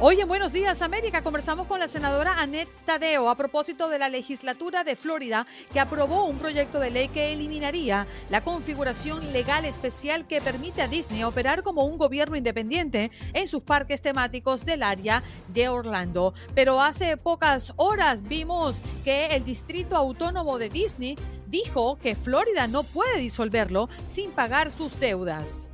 [0.00, 4.08] Hoy en Buenos Días América conversamos con la senadora Annette Tadeo a propósito de la
[4.08, 10.28] legislatura de Florida que aprobó un proyecto de ley que eliminaría la configuración legal especial
[10.28, 15.24] que permite a Disney operar como un gobierno independiente en sus parques temáticos del área
[15.48, 16.32] de Orlando.
[16.54, 22.84] Pero hace pocas horas vimos que el Distrito Autónomo de Disney dijo que Florida no
[22.84, 25.70] puede disolverlo sin pagar sus deudas.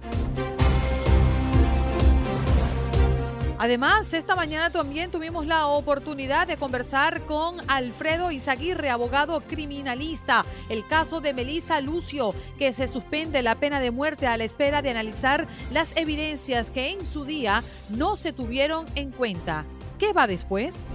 [3.59, 10.87] Además, esta mañana también tuvimos la oportunidad de conversar con Alfredo Izaguirre, abogado criminalista, el
[10.87, 14.91] caso de Melissa Lucio, que se suspende la pena de muerte a la espera de
[14.91, 19.65] analizar las evidencias que en su día no se tuvieron en cuenta.
[19.99, 20.89] ¿Qué va después?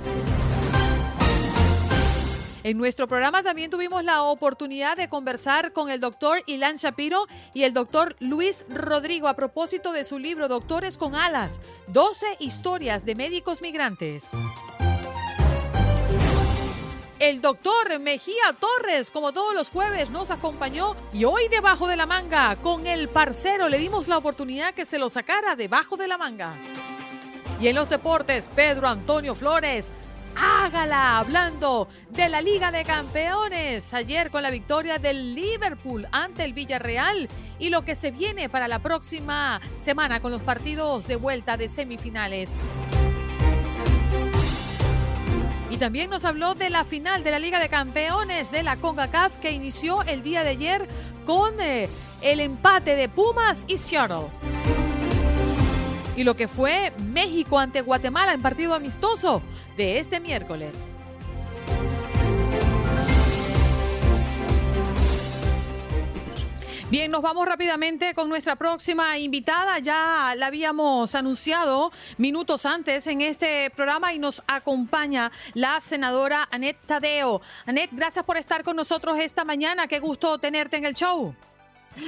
[2.64, 7.64] En nuestro programa también tuvimos la oportunidad de conversar con el doctor Ilan Shapiro y
[7.64, 13.16] el doctor Luis Rodrigo a propósito de su libro Doctores con Alas, 12 historias de
[13.16, 14.32] médicos migrantes.
[17.20, 22.06] El doctor Mejía Torres, como todos los jueves, nos acompañó y hoy debajo de la
[22.06, 26.18] manga, con el parcero, le dimos la oportunidad que se lo sacara debajo de la
[26.18, 26.54] manga.
[27.62, 29.92] Y en los deportes, Pedro Antonio Flores
[30.39, 33.94] hágala hablando de la Liga de Campeones.
[33.94, 37.27] Ayer con la victoria del Liverpool ante el Villarreal
[37.60, 41.67] y lo que se viene para la próxima semana con los partidos de vuelta de
[41.67, 42.58] semifinales.
[45.70, 49.38] Y también nos habló de la final de la Liga de Campeones de la CONCACAF
[49.38, 50.88] que inició el día de ayer
[51.26, 51.89] con eh,
[52.21, 54.27] el empate de Pumas y Seattle
[56.15, 59.42] y lo que fue México ante Guatemala en partido amistoso
[59.77, 60.97] de este miércoles.
[66.92, 69.77] Bien, nos vamos rápidamente con nuestra próxima invitada.
[69.77, 76.77] Ya la habíamos anunciado minutos antes en este programa y nos acompaña la senadora Anet
[76.87, 77.43] Tadeo.
[77.67, 79.86] Anet, gracias por estar con nosotros esta mañana.
[79.87, 81.36] Qué gusto tenerte en el show.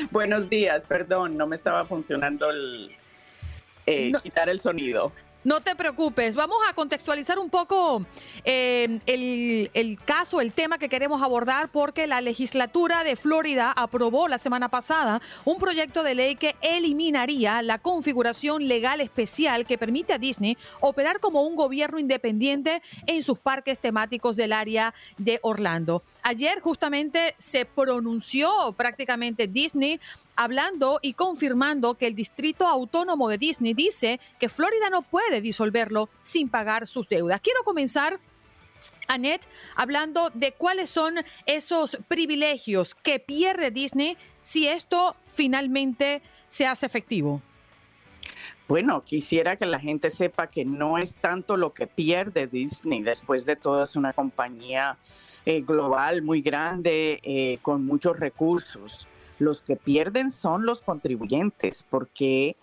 [0.10, 2.90] Buenos días, perdón, no me estaba funcionando el,
[3.86, 5.12] eh, quitar el sonido.
[5.44, 8.06] No te preocupes, vamos a contextualizar un poco
[8.44, 14.38] eh, el, caso, el tema que queremos abordar, porque la legislatura de Florida aprobó la
[14.38, 20.20] semana pasada un proyecto de ley que eliminaría la configuración legal especial que permite a
[20.20, 26.04] Disney operar como un gobierno independiente en sus parques temáticos del área de Orlando.
[26.22, 30.00] Ayer justamente se pronunció prácticamente Disney
[30.36, 36.10] hablando y confirmando que el Distrito Autónomo de Disney dice que Florida no puede disolverlo
[36.22, 37.42] sin pagar sus deudas.
[37.42, 38.20] Quiero comenzar
[39.08, 41.16] Annette, hablando de cuáles son
[41.46, 47.42] esos privilegios que pierde Disney si esto finalmente se hace efectivo.
[48.68, 53.02] Bueno, quisiera que la gente sepa que no es tanto lo que pierde Disney.
[53.04, 54.98] Después de todo, es una compañía
[55.46, 59.08] eh, global muy grande, eh, con muchos recursos.
[59.42, 62.56] Los que pierden son los contribuyentes porque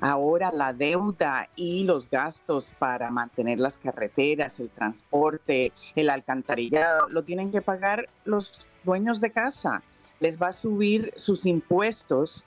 [0.00, 7.22] ahora la deuda y los gastos para mantener las carreteras, el transporte, el alcantarillado, lo
[7.22, 9.82] tienen que pagar los dueños de casa.
[10.20, 12.46] Les va a subir sus impuestos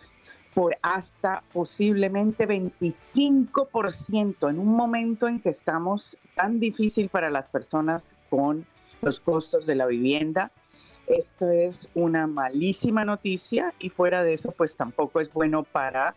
[0.55, 8.15] por hasta posiblemente 25% en un momento en que estamos tan difícil para las personas
[8.31, 8.65] con
[9.03, 10.51] los costos de la vivienda,
[11.07, 16.15] esto es una malísima noticia y fuera de eso, pues tampoco es bueno para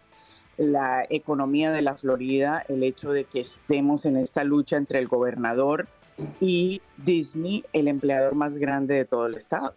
[0.56, 5.06] la economía de la Florida el hecho de que estemos en esta lucha entre el
[5.06, 5.88] gobernador
[6.40, 9.74] y Disney, el empleador más grande de todo el estado.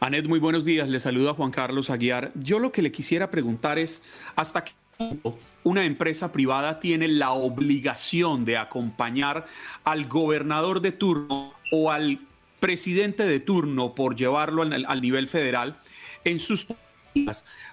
[0.00, 0.88] Anet, muy buenos días.
[0.88, 2.32] Le saludo a Juan Carlos Aguiar.
[2.34, 4.02] Yo lo que le quisiera preguntar es,
[4.34, 9.46] ¿hasta qué punto una empresa privada tiene la obligación de acompañar
[9.84, 12.18] al gobernador de turno o al
[12.62, 15.76] presidente de turno, por llevarlo al, nivel federal,
[16.24, 16.64] en sus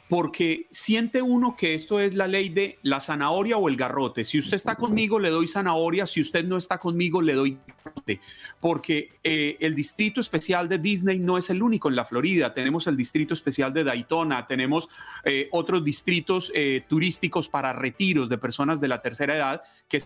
[0.09, 4.25] porque siente uno que esto es la ley de la zanahoria o el garrote.
[4.25, 8.19] Si usted está conmigo, le doy zanahoria, si usted no está conmigo, le doy garrote.
[8.59, 12.53] Porque eh, el distrito especial de Disney no es el único en la Florida.
[12.53, 14.89] Tenemos el distrito especial de Daytona, tenemos
[15.24, 20.01] eh, otros distritos eh, turísticos para retiros de personas de la tercera edad que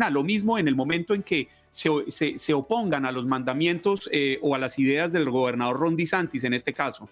[0.00, 1.90] a lo mismo en el momento en que se,
[2.36, 4.08] se opongan a los mandamientos
[4.42, 7.08] o a las ideas del gobernador Ron DeSantis en este caso.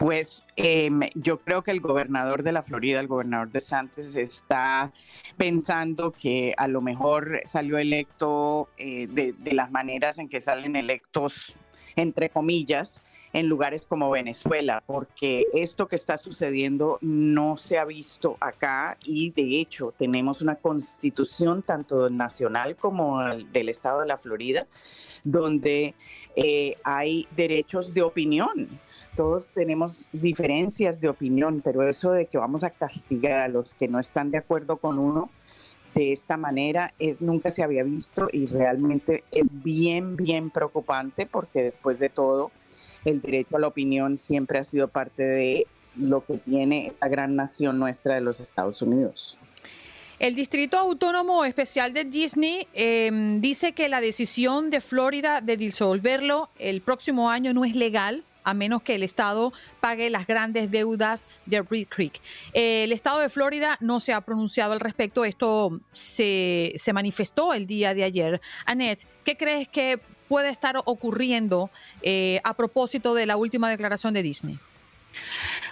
[0.00, 4.92] Pues em, yo creo que el gobernador de la Florida, el gobernador de Santos, está
[5.36, 11.52] pensando que a lo mejor salió electo eh, de, las maneras en que salen electos,
[11.96, 18.36] entre comillas, en lugares como Venezuela, porque esto que está sucediendo no se ha visto
[18.40, 23.22] acá y de hecho tenemos una constitución tanto nacional como
[23.52, 24.66] del estado de la Florida,
[25.22, 25.94] donde
[26.34, 28.68] eh, hay derechos de opinión.
[29.16, 33.88] Todos tenemos diferencias de opinión, pero eso de que vamos a castigar a los que
[33.88, 35.30] no están de acuerdo con uno
[35.94, 41.64] de esta manera es nunca se había visto y realmente es bien bien preocupante porque
[41.64, 42.52] después de todo
[43.04, 45.66] el derecho a la opinión siempre ha sido parte de
[45.96, 49.38] lo que tiene esta gran nación nuestra de los Estados Unidos.
[50.18, 56.50] El Distrito Autónomo Especial de Disney em, dice que la decisión de Florida de disolverlo
[56.58, 61.28] el próximo año no es legal a menos que el Estado pague las grandes deudas
[61.46, 62.20] de Reed Creek.
[62.52, 65.24] el Estado de Florida no se ha pronunciado al respecto.
[65.24, 68.40] Esto se, manifestó el día de ayer.
[68.66, 71.70] Annette, ¿qué crees que puede estar ocurriendo
[72.02, 74.60] eh, a propósito de la última declaración de Disney?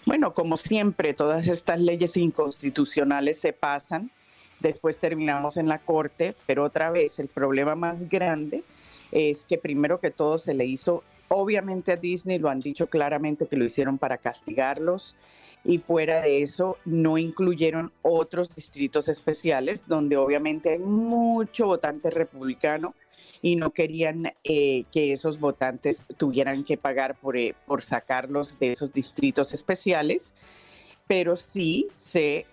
[0.05, 4.11] Bueno, como siempre, todas estas leyes inconstitucionales se pasan,
[4.59, 8.65] después terminamos en la corte, pero otra vez el problema más grande
[9.13, 13.47] es que primero que todo se le hizo Obviamente a Disney lo han dicho claramente
[13.47, 15.15] que lo hicieron para castigarlos
[15.63, 22.95] y fuera de eso no incluyeron otros distritos especiales donde obviamente hay mucho votante republicano
[23.43, 28.73] y no querían eh, que esos votantes tuvieran que pagar por, eh, por sacarlos de
[28.73, 30.35] esos distritos especiales,
[31.07, 32.47] pero sí se,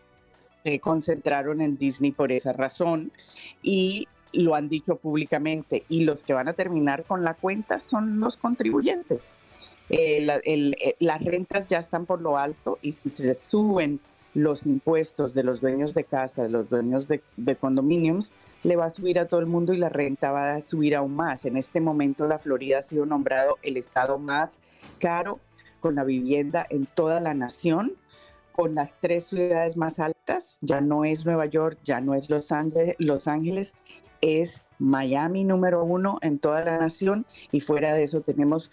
[0.64, 3.12] se concentraron en Disney por esa razón
[3.62, 8.20] y lo han dicho públicamente, y los que van a terminar con la cuenta son
[8.20, 9.38] los contribuyentes.
[9.90, 14.00] Eh, eh, las rentas ya están por lo alto y si se suben
[14.34, 18.34] los impuestos de los dueños de casa, de los dueños de, de condominios,
[18.66, 21.16] le va a subir a todo el mundo y la renta va a subir aún
[21.16, 21.46] más.
[21.46, 24.60] En este momento la Florida ha sido nombrado el estado más
[25.00, 25.40] caro
[25.80, 27.94] con la vivienda en toda la nación,
[28.52, 30.58] con las tres ciudades más altas.
[30.62, 33.76] Ya no es Nueva York, ya no es Los Ángeles, Los Ángeles
[34.22, 38.72] es Miami número uno en toda la nación y fuera de eso tenemos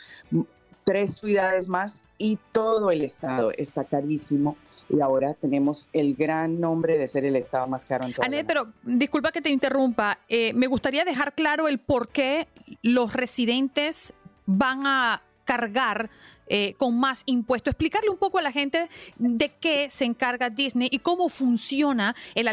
[0.84, 4.56] tres ciudades más y todo el estado está carísimo
[4.88, 8.46] y ahora tenemos el gran nombre de ser el estado más caro en toda Anet,
[8.46, 12.46] pero disculpa que te interrumpa, eh, me gustaría dejar claro el por qué
[12.82, 14.12] los residentes
[14.46, 16.10] van a cargar
[16.48, 17.70] eh, con más impuestos.
[17.70, 22.46] Explicarle un poco a la gente de qué se encarga Disney y cómo funciona el,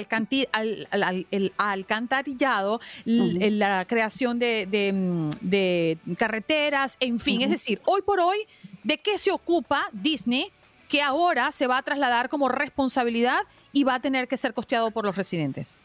[1.58, 7.42] alcantarillado, la creación mm, de, carreteras, en fin.
[7.42, 8.38] Es decir, hoy por hoy,
[8.84, 10.52] ¿de qué se ocupa Disney?
[10.90, 13.40] Que ahora se va a trasladar como responsabilidad
[13.72, 15.78] y va a tener que ser costeado por los residentes.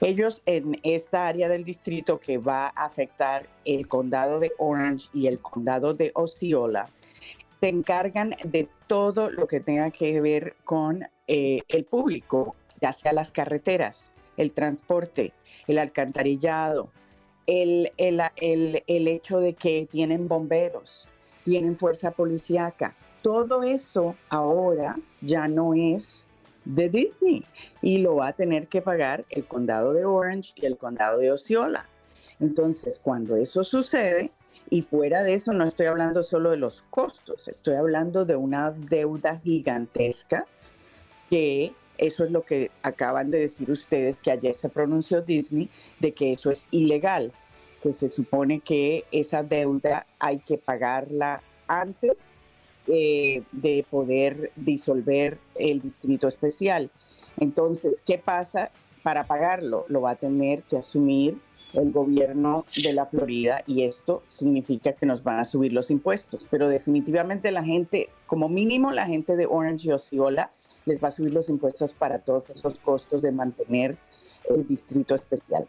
[0.00, 5.28] Ellos en esta área del distrito que va a afectar el condado de Orange y
[5.28, 6.90] el condado de Osceola,
[7.60, 13.14] se encargan de todo lo que tenga que ver con eh, el público, ya sea
[13.14, 15.32] las carreteras, el transporte,
[15.66, 16.90] el alcantarillado,
[17.46, 18.20] el, el,
[18.86, 21.08] el, hecho de que tienen bomberos,
[21.44, 22.94] tienen fuerza policíaca.
[23.24, 26.26] Todo eso ahora ya no es
[26.66, 27.42] de Disney
[27.80, 31.32] y lo va a tener que pagar el condado de Orange y el condado de
[31.32, 31.88] Osceola.
[32.38, 34.30] Entonces, cuando eso sucede,
[34.68, 38.72] y fuera de eso, no estoy hablando solo de los costos, estoy hablando de una
[38.72, 40.44] deuda gigantesca
[41.30, 46.12] que eso es lo que acaban de decir ustedes, que ayer se pronunció Disney, de
[46.12, 47.32] que eso es ilegal,
[47.82, 52.34] que se supone que esa deuda hay que pagarla antes
[52.86, 56.90] eh, de poder disolver el distrito especial.
[57.38, 58.70] Entonces, ¿qué pasa?
[59.02, 61.38] Para pagarlo lo va a tener que asumir
[61.74, 66.46] el gobierno de la Florida y esto significa que nos van a subir los impuestos.
[66.50, 70.52] Pero definitivamente la gente, como mínimo la gente de Orange y Osceola,
[70.86, 73.96] les va a subir los impuestos para todos esos costos de mantener
[74.48, 75.66] el distrito especial.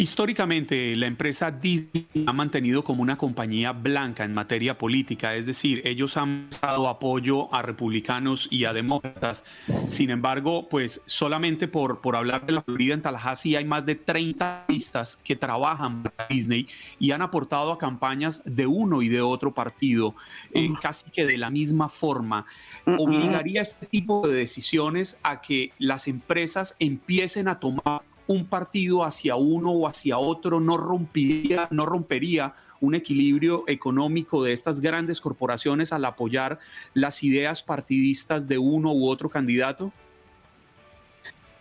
[0.00, 5.82] Históricamente, la empresa Disney ha mantenido como una compañía blanca en materia política, es decir,
[5.84, 9.44] ellos han dado apoyo a republicanos y a demócratas.
[9.88, 13.94] Sin embargo, pues solamente por, por hablar de la Florida en Tallahassee hay más de
[13.94, 16.66] 30 pistas que trabajan para Disney
[16.98, 20.14] y han aportado a campañas de uno y de otro partido,
[20.54, 22.46] en casi que de la misma forma.
[22.86, 29.36] Obligaría este tipo de decisiones a que las empresas empiecen a tomar un partido hacia
[29.36, 35.92] uno o hacia otro no rompería, no rompería un equilibrio económico de estas grandes corporaciones
[35.92, 36.58] al apoyar
[36.94, 39.92] las ideas partidistas de uno u otro candidato?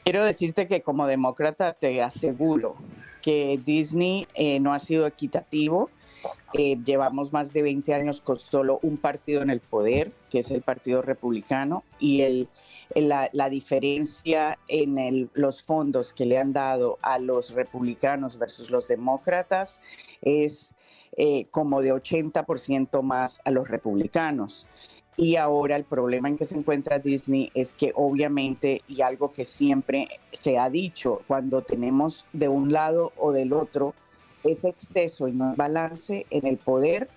[0.03, 2.75] Quiero decirte que como demócrata te aseguro
[3.21, 5.89] que Disney eh, no ha sido equitativo.
[6.53, 10.49] Eh, llevamos más de 20 años con solo un partido en el poder, que es
[10.51, 12.47] el Partido Republicano, y el
[12.95, 19.81] la, diferencia en los fondos que le han dado a los republicanos versus los demócratas
[20.21, 20.73] es
[21.17, 24.67] eh, como de 80% más a los republicanos.
[25.17, 29.43] Y ahora el problema en que se encuentra Disney es que obviamente, y algo que
[29.43, 33.93] siempre se ha dicho, cuando tenemos de un lado o del otro
[34.45, 37.09] ese exceso y no balance en el poder,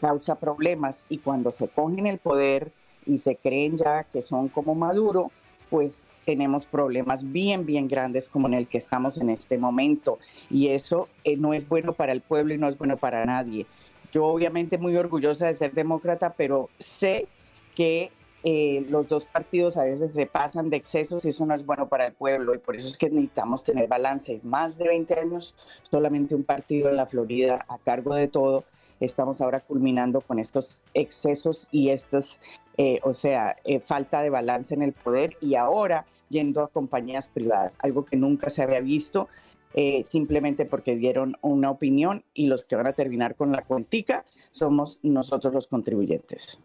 [0.00, 1.06] causa problemas.
[1.08, 2.72] Y cuando se cogen el poder,
[3.06, 5.30] y se creen ya que son como Maduro,
[5.70, 10.18] pues tenemos problemas bien, bien grandes como en el que estamos en este momento.
[10.50, 13.66] Y eso eh, no es bueno para el pueblo y no es bueno para nadie.
[14.12, 17.26] Yo obviamente muy orgullosa de ser demócrata, pero sé
[17.74, 18.12] que
[18.46, 21.88] eh, los dos partidos a veces se pasan de excesos y eso no es bueno
[21.88, 24.40] para el pueblo y por eso es que necesitamos tener balance.
[24.42, 25.54] Más de 20 años,
[25.90, 28.64] solamente un partido en la Florida a cargo de todo.
[29.00, 32.38] Estamos ahora culminando con estos excesos y estos
[32.76, 37.28] eh, o sea, eh, falta de balance en el poder y ahora yendo a compañías
[37.28, 39.28] privadas, algo que nunca se había visto.
[39.76, 44.24] Eh, simplemente porque dieron una opinión y los que van a terminar con la cuentica
[44.52, 46.60] somos nosotros los contribuyentes.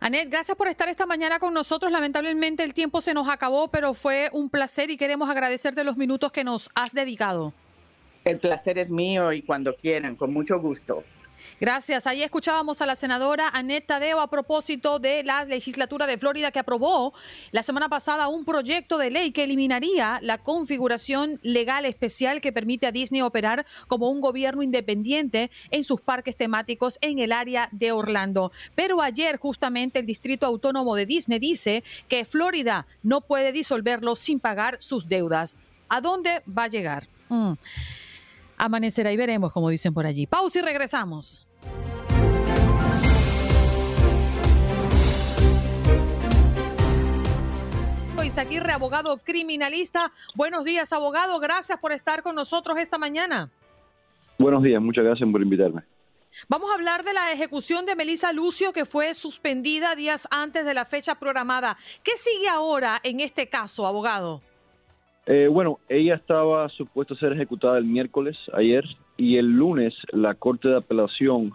[0.00, 1.90] Anet, gracias por estar esta mañana con nosotros.
[1.90, 6.32] Lamentablemente el tiempo se nos acabó, pero fue un placer y queremos agradecerte los minutos
[6.32, 7.54] que nos has dedicado.
[8.26, 11.02] El placer es mío y cuando quieran, con mucho gusto.
[11.60, 12.06] Gracias.
[12.06, 16.58] Ahí escuchábamos a la senadora Annette Tadeo a propósito de la legislatura de Florida que
[16.58, 17.14] aprobó
[17.52, 22.86] la semana pasada un proyecto de ley que eliminaría la configuración legal especial que permite
[22.86, 27.92] a Disney operar como un gobierno independiente en sus parques temáticos en el área de
[27.92, 28.52] Orlando.
[28.74, 34.40] Pero ayer justamente el Distrito Autónomo de Disney dice que Florida no puede disolverlo sin
[34.40, 35.56] pagar sus deudas.
[35.88, 37.06] ¿A dónde va a llegar?
[37.28, 37.52] Mm.
[38.56, 40.26] Amanecerá y veremos, como dicen por allí.
[40.26, 41.46] Pausa y regresamos.
[48.24, 50.10] Isaquirre, abogado criminalista.
[50.34, 51.38] Buenos días, abogado.
[51.38, 53.50] Gracias por estar con nosotros esta mañana.
[54.38, 55.82] Buenos días, muchas gracias por invitarme.
[56.48, 60.74] Vamos a hablar de la ejecución de Melissa Lucio, que fue suspendida días antes de
[60.74, 61.76] la fecha programada.
[62.02, 64.42] ¿Qué sigue ahora en este caso, abogado?
[65.26, 68.84] Eh, bueno, ella estaba supuesta a ser ejecutada el miércoles, ayer,
[69.16, 71.52] y el lunes la Corte de Apelación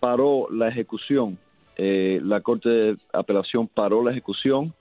[0.00, 1.38] paró la ejecución.
[1.76, 4.74] Eh, la Corte de Apelación paró la ejecución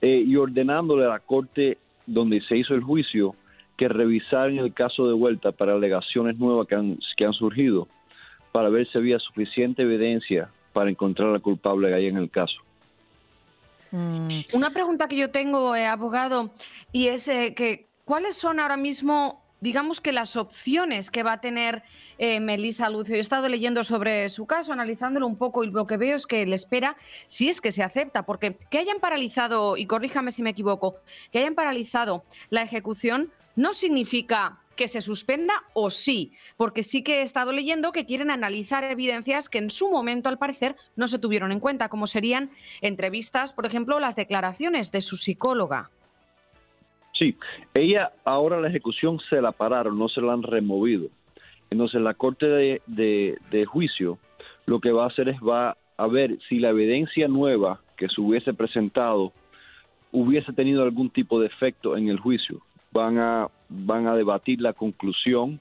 [0.00, 3.34] eh, y ordenándole a la Corte donde se hizo el juicio
[3.76, 7.88] que revisaran el caso de vuelta para alegaciones nuevas que han, surgido
[8.52, 12.56] para ver si había suficiente evidencia para encontrar al culpable que hay en el caso.
[13.90, 14.40] Mm.
[14.52, 16.52] Una pregunta que yo tengo, eh, abogado,
[16.92, 21.40] y es eh, que ¿cuáles son ahora mismo, digamos que las opciones que va a
[21.40, 21.82] tener
[22.18, 23.14] eh, Melissa Lucio?
[23.14, 26.26] Yo he estado leyendo sobre su caso, analizándolo un poco, y lo que veo es
[26.26, 30.42] que le espera si es que se acepta, porque que hayan paralizado, y corríjame si
[30.42, 30.96] me equivoco,
[31.32, 37.20] que hayan paralizado la ejecución no significa que se suspenda o sí, porque sí que
[37.20, 41.18] he estado leyendo que quieren analizar evidencias que en su momento, al parecer, no se
[41.18, 42.50] tuvieron en cuenta, como serían
[42.82, 45.90] entrevistas, por ejemplo, las declaraciones de su psicóloga.
[47.18, 47.36] Sí,
[47.74, 51.08] ella ahora la ejecución se la pararon, no se la han removido.
[51.70, 52.82] Entonces la corte de,
[53.50, 54.18] de juicio
[54.66, 58.20] lo que va a hacer es va a ver si la evidencia nueva que se
[58.20, 59.32] hubiese presentado
[60.12, 62.60] hubiese tenido algún tipo de efecto en el juicio.
[62.92, 65.60] Van a van a debatir la conclusión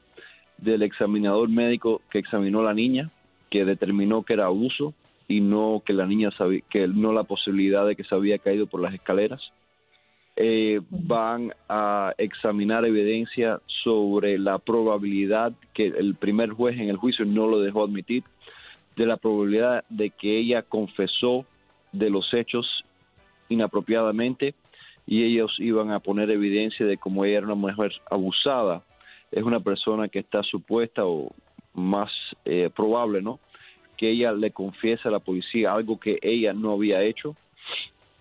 [0.57, 3.11] del examinador médico que examinó a la niña,
[3.49, 4.93] que determinó que era abuso
[5.27, 8.67] y no que la niña sabía, que no la posibilidad de que se había caído
[8.67, 9.41] por las escaleras.
[10.37, 17.23] Eh, van a examinar evidencia sobre la probabilidad que el primer juez en el juicio
[17.25, 18.23] no lo dejó admitir,
[18.95, 21.45] de la probabilidad de que ella confesó
[21.91, 22.83] de los hechos
[23.49, 24.55] inapropiadamente
[25.07, 28.83] y ellos iban a poner evidencia de cómo ella era una mujer abusada
[29.35, 31.31] es una persona que está supuesta o
[31.73, 32.11] más
[32.45, 33.39] eh, probable, ¿no?
[33.97, 37.35] Que ella le confiese a la policía algo que ella no había hecho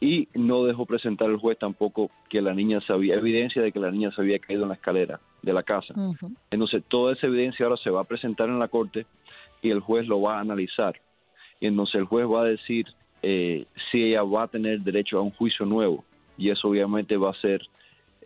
[0.01, 3.91] y no dejó presentar al juez tampoco que la niña sabía, evidencia de que la
[3.91, 5.95] niña se había caído en la escalera de la casa.
[6.51, 9.07] Entonces, toda esa evidencia ahora se va a presentar en la corte
[9.63, 11.01] y el juez lo va a analizar.
[11.61, 12.87] Y entonces el juez va a decir
[13.23, 16.05] eh, si ella va a tener derecho a un juicio nuevo.
[16.37, 17.63] Y eso obviamente va a ser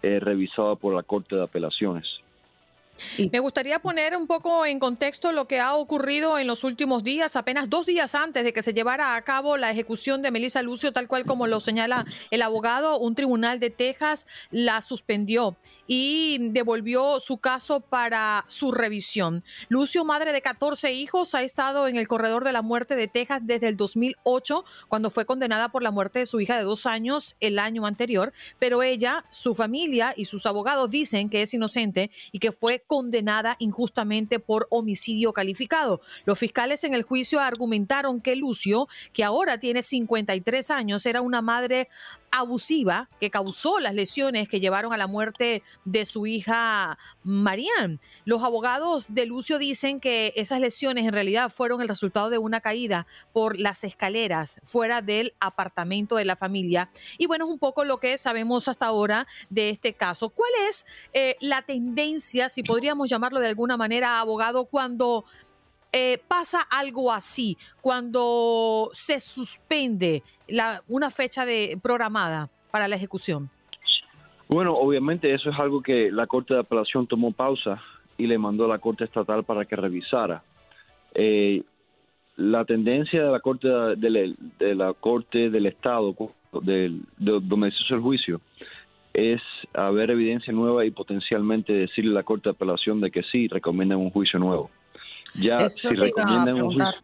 [0.03, 2.07] eh, revisado por la Corte de Apelaciones.
[3.33, 7.37] Me gustaría poner un poco en contexto lo que ha ocurrido en los últimos días,
[7.37, 10.93] apenas dos días antes de que se llevara a cabo la ejecución de Melissa Lucio,
[10.93, 15.57] tal cual como lo señala el abogado, un tribunal de Texas la suspendió
[15.89, 19.43] y devolvió su caso para su revisión.
[19.69, 23.41] Lucio, madre de 14 hijos, ha estado en el corredor de la muerte de Texas
[23.45, 27.37] desde el 2008, cuando fue condenada por la muerte de su hija de dos años
[27.41, 32.39] el año anterior, pero ella, su familia y sus abogados dicen que es inocente y
[32.39, 36.01] que fue condenada injustamente por homicidio calificado.
[36.25, 41.43] Los fiscales en el juicio argumentaron que Lucio, que ahora tiene 53 años, era una
[41.43, 41.89] madre
[42.31, 47.99] abusiva que causó las lesiones que llevaron a la muerte de su hija Marianne.
[48.25, 52.61] Los abogados de Lucio dicen que esas lesiones en realidad fueron el resultado de una
[52.61, 56.91] caída por las escaleras fuera del apartamento de la familia.
[57.17, 60.31] Y bueno, es un poco lo que sabemos hasta ahora de este caso.
[60.31, 65.25] ¿Cuál es eh, la tendencia, si podríamos llamarlo de alguna manera, abogado, cuando
[65.93, 73.51] eh, pasa algo así cuando se suspende la, una fecha de, programada para la ejecución?
[74.49, 77.83] Bueno, obviamente eso es algo que la Corte de Apelación tomó pausa
[78.17, 80.45] y le mandó a la Corte Estatal para que revisara.
[81.15, 81.65] Eh,
[82.37, 86.15] la tendencia de la Corte de, la Corte del Estado,
[86.63, 88.41] del, de, donde se hizo el juicio,
[89.19, 89.43] es
[89.75, 93.99] haber evidencia nueva y potencialmente decirle a la Corte de Apelación de que sí, recomiendan
[93.99, 94.71] un juicio nuevo.
[95.35, 97.03] Ya si recomiendan un juicio,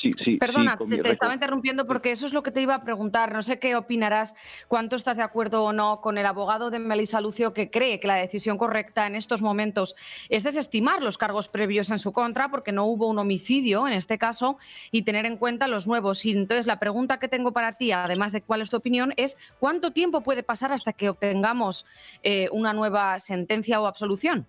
[0.00, 3.32] Sí, sí, Perdona, te, estaba interrumpiendo porque eso es lo que te iba a preguntar.
[3.32, 4.36] No sé qué opinarás,
[4.68, 8.06] cuánto estás de acuerdo o no con el abogado de Melissa Lucio que cree que
[8.06, 9.96] la decisión correcta en estos momentos
[10.28, 14.18] es desestimar los cargos previos en su contra porque no hubo un homicidio en este
[14.18, 14.56] caso
[14.92, 16.24] y tener en cuenta los nuevos.
[16.24, 19.36] Y entonces la pregunta que tengo para ti, además de cuál es tu opinión, es
[19.58, 21.86] cuánto tiempo puede pasar hasta que obtengamos
[22.22, 24.46] eh, una nueva sentencia o absolución.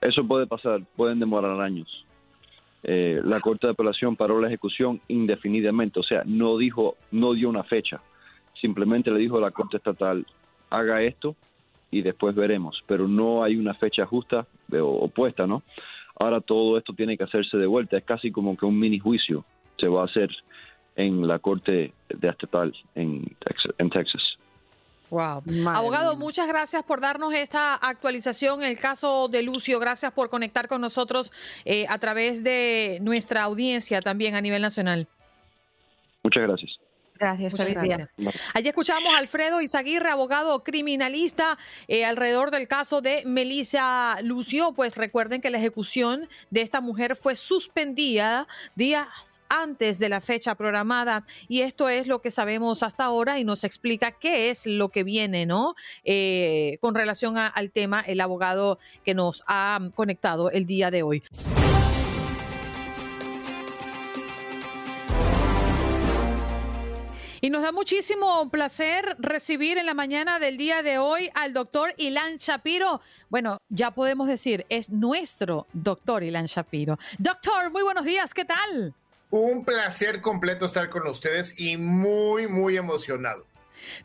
[0.00, 2.04] Eso puede pasar, pueden demorar años.
[2.82, 7.48] Eh, la Corte de Apelación paró la ejecución indefinidamente, o sea, no dijo, no dio
[7.48, 8.00] una fecha,
[8.60, 10.26] simplemente le dijo a la Corte Estatal,
[10.70, 11.36] haga esto
[11.90, 15.62] y después veremos, pero no hay una fecha justa o opuesta, ¿no?
[16.18, 19.44] Ahora todo esto tiene que hacerse de vuelta, es casi como que un mini juicio
[19.78, 20.30] se va a hacer
[20.96, 23.24] en la Corte de Estatal en
[23.90, 24.39] Texas.
[25.10, 25.42] Wow.
[25.74, 28.62] Abogado, muchas gracias por darnos esta actualización.
[28.62, 31.32] El caso de Lucio, gracias por conectar con nosotros
[31.64, 35.08] eh, a través de nuestra audiencia también a nivel nacional.
[36.22, 36.79] Muchas gracias.
[37.20, 38.08] Gracias, Muchas gracias.
[38.54, 44.72] Allí escuchamos a Alfredo Izaguirre, abogado criminalista, eh, alrededor del caso de Melissa Lucio.
[44.72, 49.06] Pues recuerden que la ejecución de esta mujer fue suspendida días
[49.50, 53.64] antes de la fecha programada y esto es lo que sabemos hasta ahora y nos
[53.64, 55.74] explica qué es lo que viene, ¿no?
[56.04, 61.22] Eh, con relación al tema, el abogado que nos ha conectado el día de hoy.
[67.42, 71.94] Y nos da muchísimo placer recibir en la mañana del día de hoy al doctor
[71.96, 73.00] Ilan Shapiro.
[73.30, 76.98] Bueno, ya podemos decir, es nuestro doctor Ilan Shapiro.
[77.18, 78.94] Doctor, muy buenos días, ¿qué tal?
[79.30, 83.46] Un placer completo estar con ustedes y muy, muy emocionado.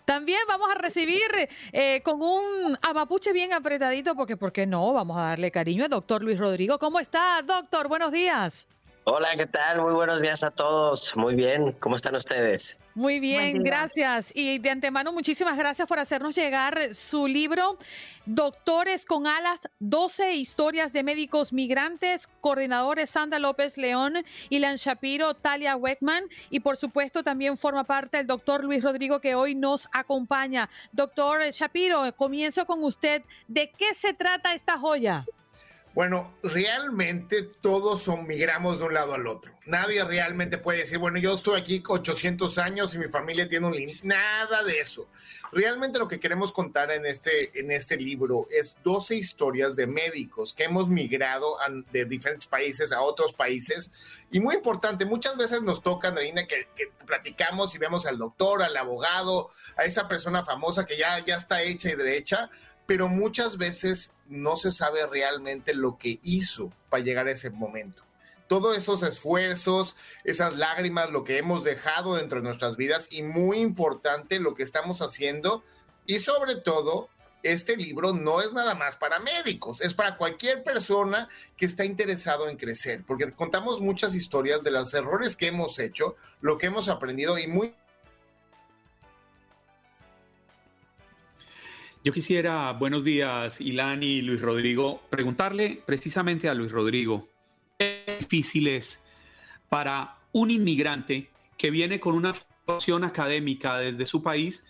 [0.05, 4.93] También vamos a recibir eh, con un amapuche bien apretadito, porque ¿por qué no?
[4.93, 6.79] Vamos a darle cariño al doctor Luis Rodrigo.
[6.79, 7.89] ¿Cómo está, doctor?
[7.89, 8.65] Buenos días.
[9.07, 9.81] Hola, ¿qué tal?
[9.81, 11.15] Muy buenos días a todos.
[11.15, 12.79] Muy bien, ¿cómo están ustedes?
[12.95, 14.31] Muy bien, gracias.
[14.33, 17.77] Y de antemano, muchísimas gracias por hacernos llegar su libro,
[18.25, 25.75] Doctores con Alas, 12 historias de médicos migrantes, coordinadores Sandra López León, Ilan Shapiro, Talia
[25.75, 30.67] Weckman y por supuesto también forma parte el doctor Luis Rodrigo que hoy nos acompaña.
[30.93, 33.21] Doctor Shapiro, comienzo con usted.
[33.47, 35.25] ¿De qué se trata esta joya?
[35.95, 39.53] Bueno, realmente todos migramos de un lado al otro.
[39.65, 43.73] Nadie realmente puede decir, bueno, yo estoy aquí 800 años y mi familia tiene un
[43.73, 44.03] link.
[44.03, 45.07] Nada de eso.
[45.53, 50.53] Realmente lo que queremos contar en este, en este libro es 12 historias de médicos
[50.53, 51.55] que hemos migrado
[51.93, 53.89] de diferentes países a otros países.
[54.31, 58.63] Y muy importante, muchas veces nos toca, Andreina, que, que platicamos y vemos al doctor,
[58.63, 62.49] al abogado, a esa persona famosa que ya, ya está hecha y derecha
[62.85, 68.03] pero muchas veces no se sabe realmente lo que hizo para llegar a ese momento.
[68.47, 73.57] Todos esos esfuerzos, esas lágrimas, lo que hemos dejado dentro de nuestras vidas y muy
[73.57, 75.63] importante lo que estamos haciendo
[76.05, 77.09] y sobre todo
[77.45, 82.49] este libro no es nada más para médicos, es para cualquier persona que está interesado
[82.49, 86.89] en crecer, porque contamos muchas historias de los errores que hemos hecho, lo que hemos
[86.89, 87.75] aprendido y muy...
[92.05, 97.27] Yo quisiera, buenos días, Ilani y Luis Rodrigo, preguntarle precisamente a Luis Rodrigo,
[97.79, 99.03] ¿qué difícil es
[99.69, 104.67] para un inmigrante que viene con una formación académica desde su país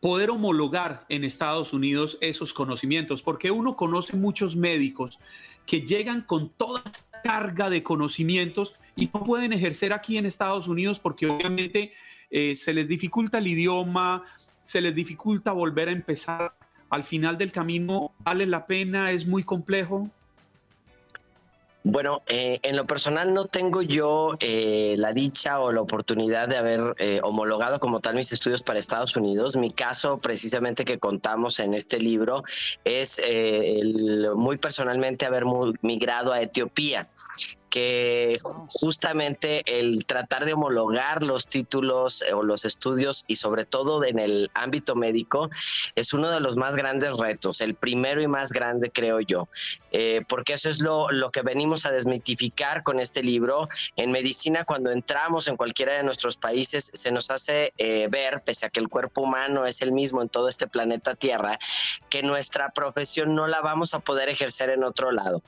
[0.00, 5.18] poder homologar en Estados Unidos esos conocimientos, porque uno conoce muchos médicos
[5.66, 6.82] que llegan con toda
[7.22, 11.92] carga de conocimientos y no pueden ejercer aquí en Estados Unidos porque obviamente
[12.30, 14.22] eh, se les dificulta el idioma,
[14.66, 16.52] se les dificulta volver a empezar.
[16.90, 19.10] Al final del camino, ¿vale la pena?
[19.10, 20.10] ¿Es muy complejo?
[21.88, 26.56] Bueno, eh, en lo personal no tengo yo eh, la dicha o la oportunidad de
[26.56, 29.54] haber eh, homologado como tal mis estudios para Estados Unidos.
[29.54, 32.42] Mi caso, precisamente que contamos en este libro,
[32.84, 33.22] es
[34.34, 35.44] muy personalmente haber
[35.80, 37.08] migrado a Etiopía
[37.76, 44.02] que justamente el tratar de homologar los títulos eh, o los estudios y sobre todo
[44.02, 45.50] en el ámbito médico
[45.94, 49.50] es uno de los más grandes retos, el primero y más grande creo yo,
[49.90, 53.68] eh, porque eso es lo, lo que venimos a desmitificar con este libro.
[53.96, 58.64] En medicina cuando entramos en cualquiera de nuestros países se nos hace eh, ver, pese
[58.64, 61.58] a que el cuerpo humano es el mismo en todo este planeta Tierra,
[62.08, 65.42] que nuestra profesión no la vamos a poder ejercer en otro lado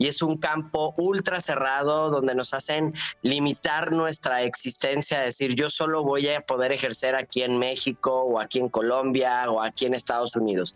[0.00, 6.02] y es un campo ultra cerrado donde nos hacen limitar nuestra existencia, decir yo solo
[6.02, 10.36] voy a poder ejercer aquí en México o aquí en Colombia o aquí en Estados
[10.36, 10.74] Unidos.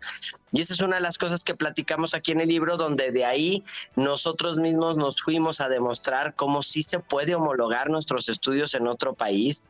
[0.51, 3.25] Y esa es una de las cosas que platicamos aquí en el libro, donde de
[3.25, 3.63] ahí
[3.95, 9.15] nosotros mismos nos fuimos a demostrar cómo sí se puede homologar nuestros estudios en otro
[9.15, 9.63] país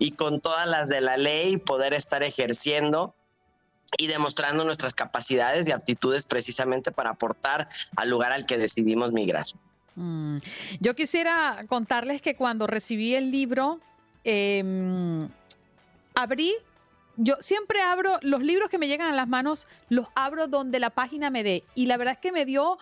[0.00, 3.14] y con todas las de la ley poder estar ejerciendo
[3.98, 9.46] y demostrando nuestras capacidades y aptitudes precisamente para aportar al lugar al que decidimos migrar.
[9.94, 10.38] Mm.
[10.80, 13.80] Yo quisiera contarles que cuando recibí el libro,
[14.24, 15.28] em,
[16.14, 16.54] abrí,
[17.16, 20.90] yo siempre abro los libros que me llegan a las manos, los abro donde la
[20.90, 21.64] página me dé.
[21.74, 22.78] Y la verdad es que me dio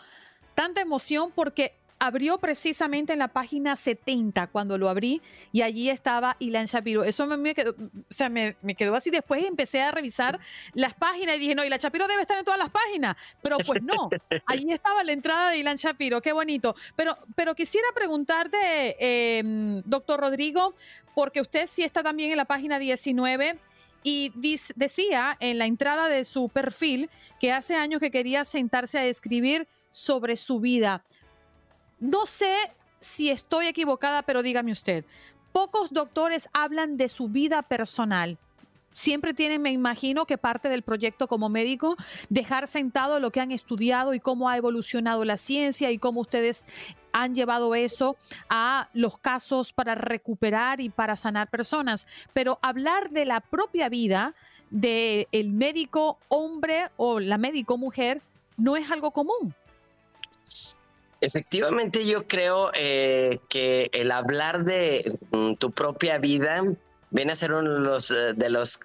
[0.55, 1.75] tanta emoción porque
[2.07, 7.05] abrió precisamente en la página 70 cuando lo abrí y allí estaba Ilan Shapiro.
[7.05, 9.11] Eso me, quedó, o sea, me, quedó así.
[9.11, 10.39] Después empecé a revisar
[10.75, 13.17] las páginas y dije, no, Ilan Shapiro debe estar en todas las páginas.
[13.43, 14.11] Pero pues no,
[14.47, 16.21] allí estaba la entrada de Ilan Shapiro.
[16.21, 16.75] Qué bonito.
[16.97, 20.75] Pero, pero quisiera preguntarte, em, doctor Rodrigo,
[21.15, 23.59] porque usted sí está también en la página 19
[24.03, 24.33] y
[24.77, 27.09] decía en la entrada de su perfil
[27.41, 31.03] que hace años que quería sentarse a escribir sobre su vida.
[32.01, 32.55] No sé
[33.01, 35.05] si estoy equivocada, pero dígame usted,
[35.53, 38.39] pocos doctores hablan de su vida personal.
[38.93, 41.97] Siempre tienen, me imagino, que parte del proyecto como médico,
[42.29, 46.65] dejar sentado lo que han estudiado y cómo ha evolucionado la ciencia y cómo ustedes
[47.13, 48.17] han llevado eso
[48.49, 52.07] a los casos para recuperar y para sanar personas.
[52.33, 54.35] Pero hablar de la propia vida
[54.71, 58.23] del el médico hombre o la médico mujer
[58.57, 59.55] no es algo común.
[61.25, 66.63] Efectivamente, yo creo eh, que el hablar de mm, tu propia vida
[67.11, 68.35] viene a ser uno de los, eh,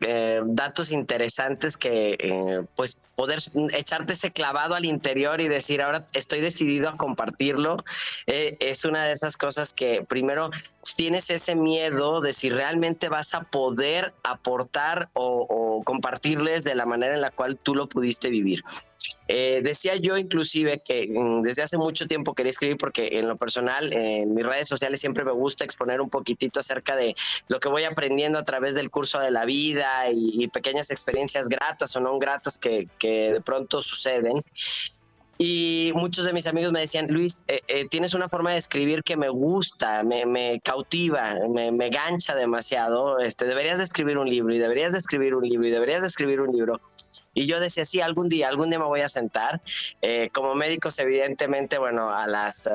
[0.08, 3.40] eh, datos interesantes que, pues, poder
[3.74, 7.84] echarte ese clavado al interior y decir, ahora estoy decidido a compartirlo,
[8.26, 10.50] es una de esas cosas que primero
[10.96, 17.16] tienes ese miedo de si realmente vas a poder aportar o compartirles de la manera
[17.16, 18.64] en la cual tú lo pudiste vivir.
[19.32, 23.38] Eh, decía yo inclusive que mm, desde hace mucho tiempo quería escribir porque en lo
[23.38, 27.14] personal, en mis redes sociales siempre me gusta exponer un poquitito acerca de
[27.48, 31.96] lo que voy aprendiendo a través del curso de la vida y, pequeñas experiencias gratas
[31.96, 34.42] o no gratas que, que de pronto suceden.
[35.42, 39.04] Y muchos de mis amigos me decían, Luis, eh, eh, tienes una forma de escribir
[39.04, 43.20] que me gusta, me, cautiva, me, gancha demasiado.
[43.20, 46.08] Este, deberías de escribir un libro y deberías de escribir un libro y deberías de
[46.08, 46.82] escribir un libro.
[47.34, 49.62] Y yo decía, sí, algún día, algún día me voy a sentar.
[50.02, 52.70] Eh, como médicos, evidentemente, bueno, a las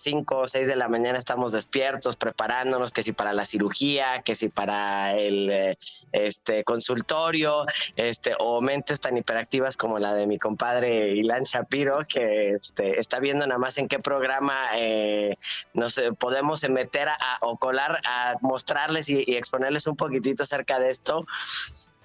[0.00, 4.34] 5 o 6 de la mañana estamos despiertos, preparándonos, que si para la cirugía, que
[4.34, 5.78] si para el eh,
[6.12, 12.50] este, consultorio, este, o mentes tan hiperactivas como la de mi compadre Ilan Shapiro, que
[12.50, 15.36] este, está viendo nada más en qué programa eh,
[15.74, 20.90] nos podemos meter a, o colar a mostrarles y, y exponerles un poquitito acerca de
[20.90, 21.26] esto.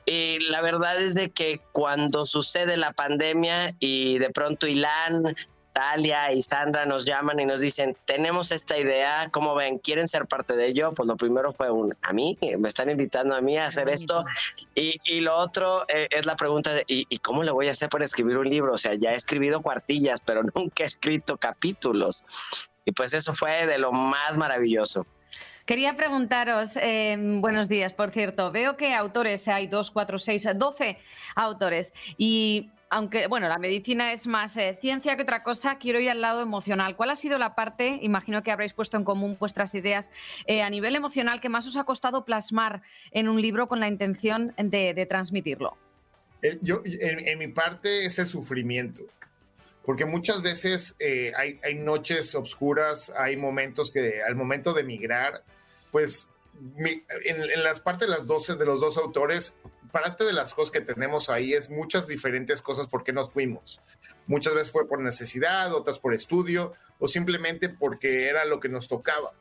[0.06, 5.36] y la verdad es de que cuando sucede la pandemia y de pronto Ilan
[5.74, 9.80] Talia y Sandra nos llaman y nos dicen, tenemos esta idea, ¿cómo ven?
[9.80, 10.94] ¿Quieren ser parte de ello?
[10.94, 14.26] Pues lo primero fue un, a mí, me están invitando a mí a hacer esto.
[14.76, 17.72] Y, y lo otro eh, es la pregunta de, ¿y, ¿y, cómo le voy a
[17.72, 18.74] hacer para escribir un libro?
[18.74, 22.24] O sea, ya he escrito cuartillas, pero nunca he escrito capítulos.
[22.86, 25.06] Y pues eso fue de lo más maravilloso.
[25.66, 30.98] Quería preguntaros, eh, buenos días, por cierto, veo que autores, hay dos, cuatro, seis, doce
[31.36, 36.10] autores y aunque, bueno, la medicina es más eh, ciencia que otra cosa, quiero ir
[36.10, 36.98] al lado emocional.
[36.98, 40.12] ¿Cuál ha sido la parte, imagino que habréis puesto en común vuestras ideas,
[40.46, 43.88] eh, a nivel emocional que más os ha costado plasmar en un libro con la
[43.88, 45.78] intención de, transmitirlo?
[46.42, 49.04] Eh, yo, en, mi parte es el sufrimiento,
[49.86, 50.98] porque muchas veces
[51.38, 55.46] hay, noches oscuras, hay momentos que al momento de emigrar,
[55.92, 56.30] pues
[56.78, 59.54] en, en, las partes de las 12 de los dos autores
[59.92, 63.82] parte de las cosas que tenemos ahí es muchas diferentes cosas por qué nos fuimos.
[64.28, 68.88] Muchas veces fue por necesidad, otras por estudio o simplemente porque era lo que nos
[68.88, 69.32] tocaba.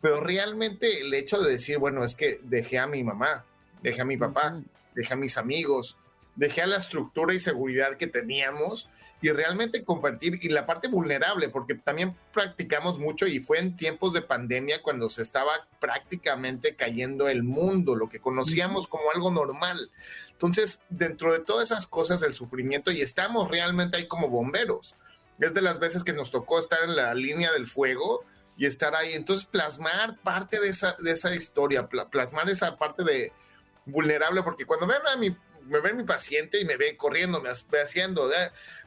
[0.00, 3.44] Pero realmente el hecho de decir, bueno, es que dejé a mi mamá,
[3.82, 4.60] dejé a mi papá,
[4.94, 5.96] dejé a mis amigos,
[6.38, 8.88] dejé a la estructura y seguridad que teníamos
[9.20, 14.12] y realmente compartir y la parte vulnerable, porque también practicamos mucho y fue en tiempos
[14.12, 19.90] de pandemia cuando se estaba prácticamente cayendo el mundo, lo que conocíamos como algo normal.
[20.30, 24.94] Entonces, dentro de todas esas cosas, el sufrimiento, y estamos realmente ahí como bomberos.
[25.40, 28.24] Es de las veces que nos tocó estar en la línea del fuego
[28.56, 29.14] y estar ahí.
[29.14, 33.32] Entonces, plasmar parte de esa, de esa historia, plasmar esa parte de
[33.86, 35.36] vulnerable, porque cuando ven a mi
[35.68, 38.30] me ven mi paciente y me ven corriendo, me haciendo,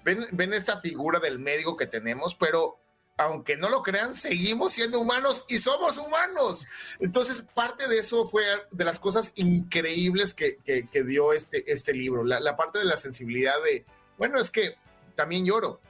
[0.03, 2.79] ven, ven esta figura del médico que tenemos, pero
[3.17, 6.65] aunque no lo crean, seguimos siendo humanos y somos humanos.
[6.99, 11.93] Entonces, parte de eso fue de las cosas increíbles que, que, que dio este, este
[11.93, 13.85] libro, la, la, parte de la sensibilidad de,
[14.17, 14.75] bueno, es que
[15.15, 15.81] también lloro,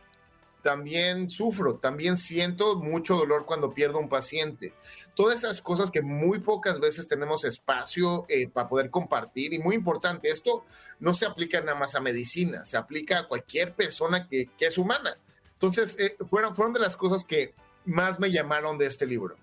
[0.62, 4.74] también sufro, también siento mucho dolor cuando pierdo un paciente.
[5.16, 9.76] Todas esas cosas que muy pocas veces tenemos espacio eh, para poder compartir y muy
[9.76, 10.66] importante, esto
[11.00, 14.78] no se aplica nada más a medicina, se aplica a cualquier persona que, que es
[14.78, 15.18] humana.
[15.54, 17.54] Entonces, eh, fueron, fueron de las cosas que
[17.86, 19.38] más me llamaron de este libro.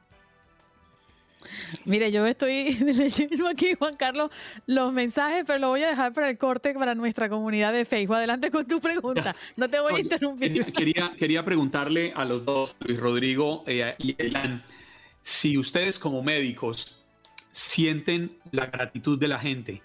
[1.84, 4.30] Mire, yo estoy leyendo aquí, Juan Carlos,
[4.66, 8.16] los mensajes, pero lo voy a dejar para el corte para nuestra comunidad de Facebook.
[8.16, 9.34] Adelante con tu pregunta.
[9.56, 10.72] No te voy a interrumpir.
[10.72, 14.62] Quería, quería preguntarle a los dos, Luis Rodrigo eh, y Elan,
[15.20, 16.98] si ustedes como médicos
[17.50, 19.78] sienten la gratitud de la gente,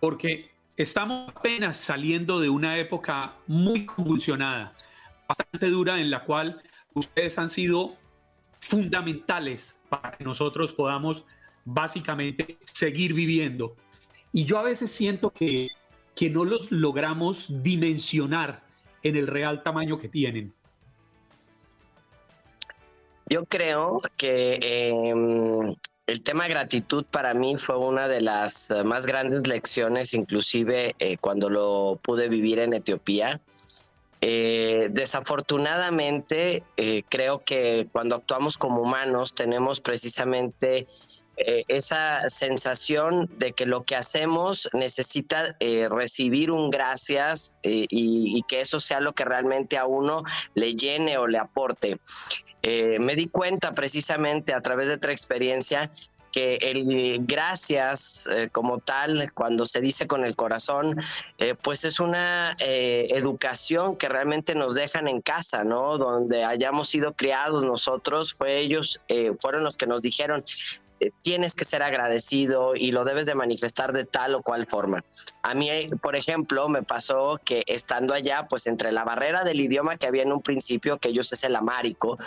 [0.00, 4.72] porque estamos apenas saliendo de una época muy convulsionada,
[5.28, 6.62] bastante dura, en la cual
[6.94, 7.96] ustedes han sido
[8.60, 11.24] fundamentales para que nosotros podamos
[11.64, 13.76] básicamente seguir viviendo.
[14.32, 15.68] Y yo a veces siento que,
[16.14, 18.62] que no los logramos dimensionar
[19.02, 20.52] en el real tamaño que tienen.
[23.26, 25.74] Yo creo que eh,
[26.06, 31.48] el tema gratitud para mí fue una de las más grandes lecciones, inclusive eh, cuando
[31.48, 33.40] lo pude vivir en Etiopía.
[34.22, 40.86] Eh, desafortunadamente, eh, creo que cuando actuamos como humanos tenemos precisamente
[41.38, 45.56] eh, esa sensación de que lo que hacemos necesita
[45.88, 50.22] recibir un gracias y, y, que eso sea lo que realmente a uno
[50.54, 51.98] le llene o le aporte.
[52.62, 55.90] me di cuenta precisamente a través de otra experiencia
[56.32, 61.00] que el gracias eh, como tal, cuando se dice con el corazón,
[61.38, 65.98] eh, pues es una eh, educación que realmente nos dejan en casa, ¿no?
[65.98, 69.00] Donde hayamos sido criados nosotros, fue ellos,
[69.40, 70.44] fueron los que nos dijeron,
[71.22, 75.04] tienes que ser agradecido y lo debes de manifestar de tal o cual forma.
[75.42, 75.70] A mí,
[76.02, 80.22] por ejemplo, me pasó que estando allá, pues entre la barrera del idioma que había
[80.22, 82.18] en un principio, que ellos es el amárico,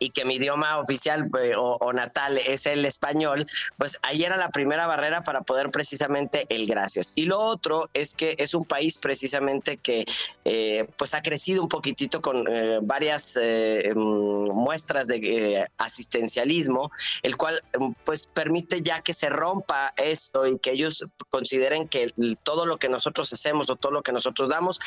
[0.00, 4.36] y que mi idioma oficial pues, o, o, natal es el español, pues ahí era
[4.36, 7.12] la primera barrera para poder precisamente el gracias.
[7.14, 10.06] Y lo otro es que es un país precisamente que
[10.44, 16.90] eh, pues ha crecido un poquitito con eh, varias eh, muestras de eh, asistencialismo,
[17.22, 17.62] el cual
[18.04, 22.88] pues permite ya que se rompa esto y que ellos consideren que todo lo que
[22.88, 24.80] nosotros hacemos o todo lo que nosotros damos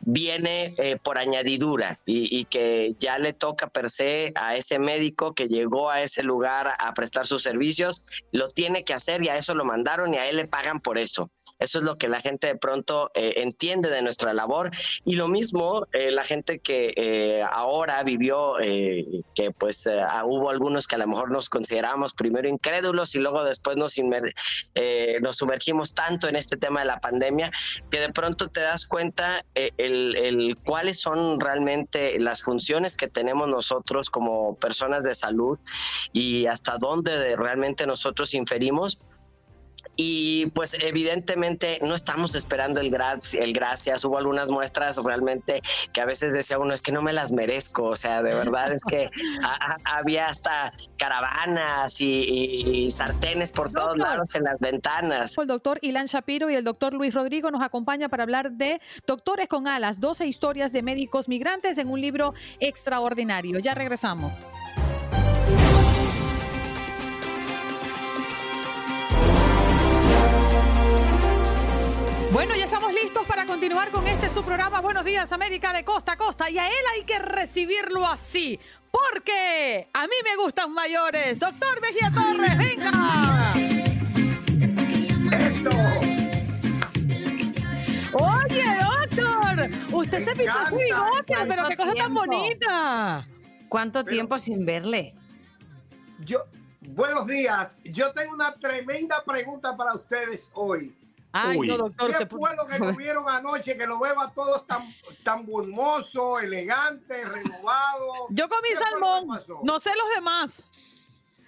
[0.00, 5.34] viene eh, por añadidura y, y que ya le toca per se a ese médico
[5.34, 9.36] que llegó a ese lugar a prestar sus servicios, lo tiene que hacer y a
[9.36, 11.30] eso lo mandaron y a él le pagan por eso.
[11.58, 14.70] Eso es lo que la gente de pronto eh, entiende de nuestra labor
[15.04, 19.88] y lo mismo eh, la gente que eh, ahora vivió, que pues
[20.24, 23.96] hubo algunos que a lo mejor nos consideramos primero incrédulos y luego después nos,
[25.20, 27.50] nos sumergimos tanto en este tema de la pandemia
[27.90, 33.48] que de pronto te das cuenta el, el cuáles son realmente las funciones que tenemos
[33.48, 35.58] nosotros como personas de salud
[36.12, 38.98] y hasta dónde realmente nosotros inferimos
[40.00, 42.96] y pues evidentemente no estamos esperando el,
[43.32, 44.04] el gracias.
[44.04, 45.60] Hubo algunas muestras realmente
[45.92, 48.72] que a veces decía uno, es que no me las merezco, o sea, de verdad
[48.72, 49.10] es que
[49.84, 55.36] había hasta caravanas y, sartenes por todos lados en las ventanas.
[55.36, 59.48] El doctor Ilan Shapiro y el doctor Luis Rodrigo nos acompaña para hablar de Doctores
[59.48, 63.58] con Alas, 12 historias de médicos migrantes en un libro extraordinario.
[63.58, 64.32] Ya regresamos.
[72.30, 76.12] Bueno, ya estamos listos para continuar con este su programa Buenos Días América de Costa
[76.12, 78.60] a Costa y a él hay que recibirlo así,
[78.90, 81.40] porque a mí me gustan mayores.
[81.40, 82.90] Doctor Mejía Torres, venga.
[88.12, 93.26] Oye, doctor, usted se pintó su bigote, pero qué cosa tan bonita.
[93.70, 95.14] ¿Cuánto tiempo sin verle?
[96.26, 96.44] Yo,
[96.80, 97.78] buenos días.
[97.84, 100.94] Yo tengo una tremenda pregunta para ustedes hoy.
[101.32, 102.16] Ay, no, doctor.
[102.16, 107.24] ¿Qué fue lo que comieron anoche que lo veo a todos tan, tan hermoso, elegante,
[107.24, 108.26] renovado?
[108.30, 109.38] Yo comí salmón.
[109.62, 110.64] No sé los demás.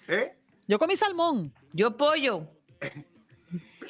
[0.08, 0.36] ¿Eh?
[0.68, 1.52] Yo comí salmón.
[1.72, 2.44] Yo pollo.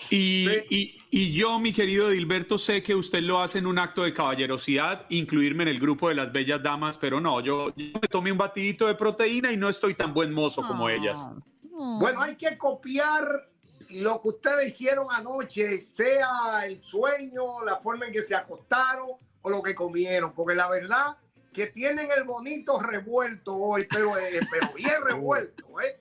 [0.09, 4.03] Y, y, y, yo, mi querido Dilberto, sé que usted lo hace en un acto
[4.03, 8.33] de caballerosidad, incluirme en el grupo de las bellas damas, pero no, yo, me tomé
[8.33, 10.95] un batidito de proteína y no estoy tan buen mozo como ah.
[10.95, 11.31] ellas.
[11.71, 13.50] Bueno, hay que copiar
[13.91, 19.11] lo que ustedes hicieron anoche, sea el sueño, la forma en que se acostaron
[19.43, 21.17] o lo que comieron, porque la verdad
[21.53, 25.81] que tienen el bonito revuelto hoy, pero, eh, pero bien revuelto.
[25.81, 25.99] ¿eh?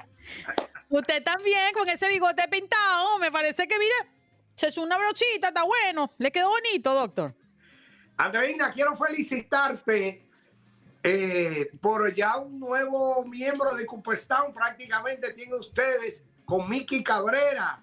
[0.90, 3.96] Usted también con ese bigote pintado, me parece que mire,
[4.56, 7.34] se echó una brochita, está bueno, le quedó bonito, doctor.
[8.18, 10.30] Andreina, quiero felicitarte
[11.02, 17.82] eh, por ya un nuevo miembro de Cooperstown, prácticamente tienen ustedes con Miki Cabrera.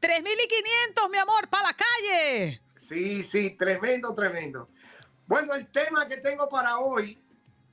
[0.00, 2.62] 3.500, mi amor, para la calle.
[2.74, 4.70] Sí, sí, tremendo, tremendo.
[5.26, 7.22] Bueno, el tema que tengo para hoy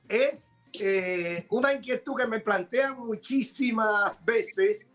[0.06, 4.86] es eh, una inquietud que me plantean muchísimas veces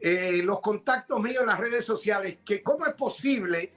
[0.00, 3.72] eh, los contactos míos en las redes sociales, que cómo es posible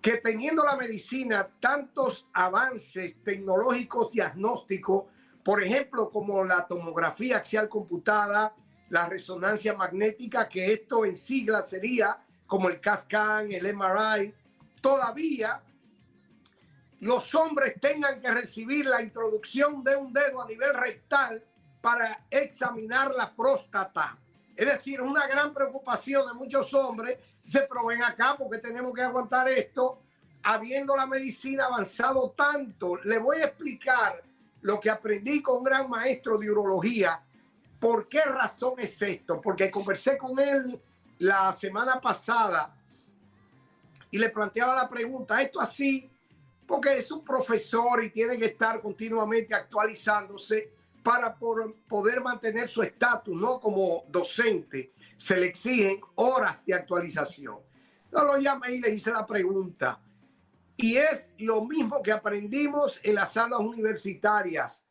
[0.00, 5.04] que teniendo la medicina tantos avances tecnológicos diagnósticos,
[5.44, 8.54] por ejemplo, como la tomografía axial computada,
[8.90, 14.34] la resonancia magnética, que esto en sigla sería como el CASCAN, el MRI,
[14.80, 15.62] todavía
[17.00, 21.42] los hombres tengan que recibir la introducción de un dedo a nivel rectal
[21.80, 24.18] para examinar la próstata.
[24.54, 27.18] Es decir, una gran preocupación de muchos hombres.
[27.44, 30.02] Se proveen acá porque tenemos que aguantar esto,
[30.42, 32.96] habiendo la medicina avanzado tanto.
[33.04, 34.22] Le voy a explicar
[34.60, 37.22] lo que aprendí con un gran maestro de urología
[37.80, 39.40] ¿Por qué razón es esto?
[39.40, 40.80] Porque conversé con él
[41.18, 42.76] la semana pasada
[44.10, 46.10] y le planteaba la pregunta, esto así,
[46.66, 53.34] porque es un profesor y tiene que estar continuamente actualizándose para poder mantener su estatus,
[53.34, 57.58] no como docente, se le exigen horas de actualización.
[58.12, 60.00] Yo lo llamé y le hice la pregunta.
[60.76, 64.82] Y es lo mismo que aprendimos en las salas universitarias.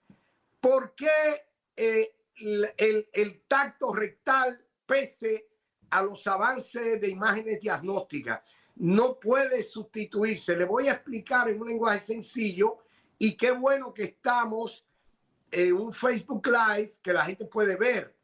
[0.60, 5.50] ¿Por qué eh, el, tacto rectal pese
[5.90, 8.42] a los avances de imágenes diagnósticas.
[8.76, 10.56] No puede sustituirse.
[10.56, 12.80] Le voy a explicar en un lenguaje sencillo
[13.18, 14.86] y qué bueno que estamos
[15.52, 18.16] en un Facebook Live que la gente puede ver.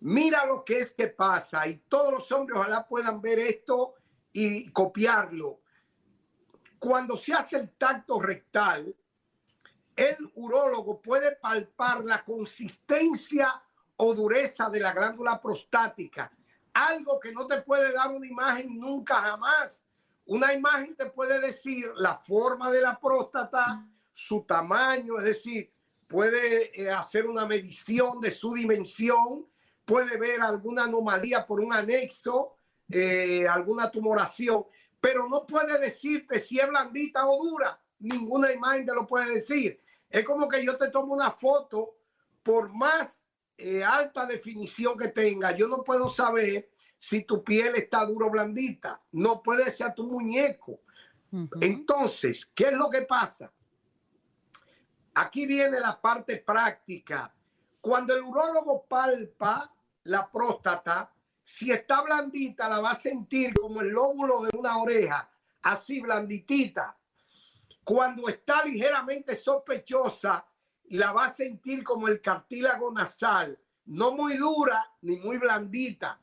[0.00, 3.94] Mira lo que es que pasa y todos los hombres ojalá puedan ver esto
[4.32, 5.60] y copiarlo.
[6.78, 8.94] Cuando se hace el tacto rectal,
[9.96, 13.62] el urólogo puede palpar la consistencia
[13.96, 16.30] o dureza de la glándula prostática,
[16.74, 19.82] algo que no te puede dar una imagen nunca jamás.
[20.26, 25.72] Una imagen te puede decir la forma de la próstata, su tamaño, es decir,
[26.06, 29.46] puede eh, hacer una medición de su dimensión,
[29.84, 32.56] puede ver alguna anomalía por un anexo,
[32.90, 34.66] eh, alguna tumoración,
[35.00, 37.80] pero no puede decirte si es blandita o dura.
[38.00, 39.80] Ninguna imagen te lo puede decir.
[40.08, 41.96] Es como que yo te tomo una foto,
[42.42, 43.22] por más
[43.58, 48.30] eh, alta definición que tenga, yo no puedo saber si tu piel está duro o
[48.30, 49.02] blandita.
[49.12, 50.80] No puede ser tu muñeco.
[51.60, 53.52] Entonces, ¿qué es lo que pasa?
[55.14, 57.34] Aquí viene la parte práctica.
[57.80, 63.90] Cuando el urólogo palpa la próstata, si está blandita, la va a sentir como el
[63.90, 65.30] lóbulo de una oreja,
[65.62, 66.96] así blanditita.
[67.86, 70.44] Cuando está ligeramente sospechosa,
[70.86, 76.20] la va a sentir como el cartílago nasal, no muy dura ni muy blandita.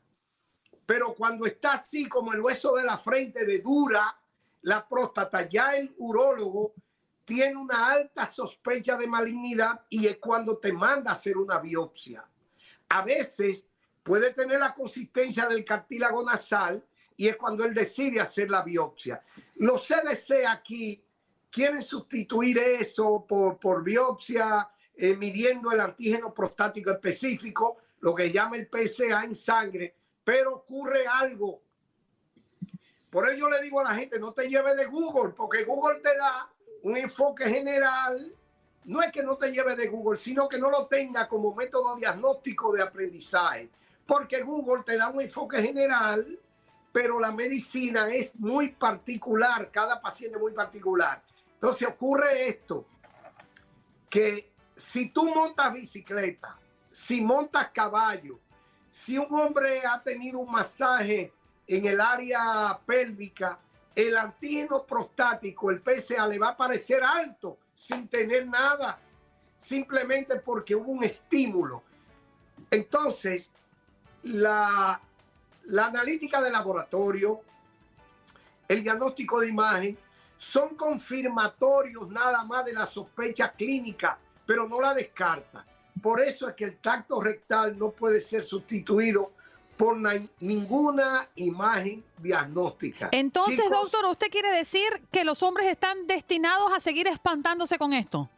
[0.84, 4.14] Pero cuando está así como el hueso de la frente de dura,
[4.60, 6.74] la próstata, ya el urólogo
[7.24, 12.28] tiene una alta sospecha de malignidad y es cuando te manda a hacer una biopsia.
[12.90, 13.64] A veces
[14.02, 16.84] puede tener la consistencia del cartílago nasal
[17.16, 19.24] y es cuando él decide hacer la biopsia.
[19.54, 21.03] Los CDC aquí
[21.54, 28.56] quieren sustituir eso por, por biopsia, eh, midiendo el antígeno prostático específico, lo que llama
[28.56, 29.94] el PSA en sangre,
[30.24, 31.62] pero ocurre algo.
[33.10, 36.16] Por ello le digo a la gente, no te lleves de Google, porque Google te
[36.16, 36.50] da
[36.82, 38.34] un enfoque general.
[38.86, 41.96] No es que no te lleve de Google, sino que no lo tenga como método
[41.96, 43.70] diagnóstico de aprendizaje
[44.06, 46.38] porque Google te da un enfoque general,
[46.92, 51.22] pero la medicina es muy particular, cada paciente muy particular.
[51.64, 52.84] Entonces ocurre esto,
[54.10, 56.58] que si tú montas bicicleta,
[56.90, 58.38] si montas caballo,
[58.90, 61.32] si un hombre ha tenido un masaje
[61.66, 63.58] en el área pélvica,
[63.94, 69.00] el antígeno prostático, el PSA, le va a parecer alto sin tener nada,
[69.56, 71.82] simplemente porque hubo un estímulo.
[72.70, 73.50] Entonces,
[74.24, 75.00] la,
[75.82, 77.40] analítica de laboratorio,
[78.68, 80.03] el diagnóstico de imagen,
[80.44, 85.64] son confirmatorios nada más de la sospecha clínica, pero no la descarta.
[86.02, 89.32] Por eso es que el tacto rectal no puede ser sustituido
[89.76, 89.96] por
[90.40, 93.08] ninguna imagen diagnóstica.
[93.10, 98.28] Entonces, doctor, ¿usted quiere decir que los hombres están destinados a seguir espantándose con esto?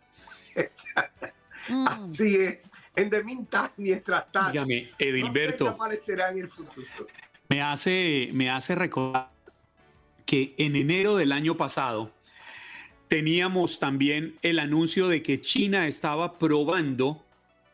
[1.87, 3.23] Así es en the
[3.77, 4.53] mientras tanto.
[4.53, 5.69] Dígame, Edilberto.
[5.69, 6.87] aparecerá en el futuro.
[7.49, 9.36] Me hace, me hace recordar
[10.27, 12.12] que en enero del año pasado
[13.09, 17.22] teníamos también el anuncio de que China estaba probando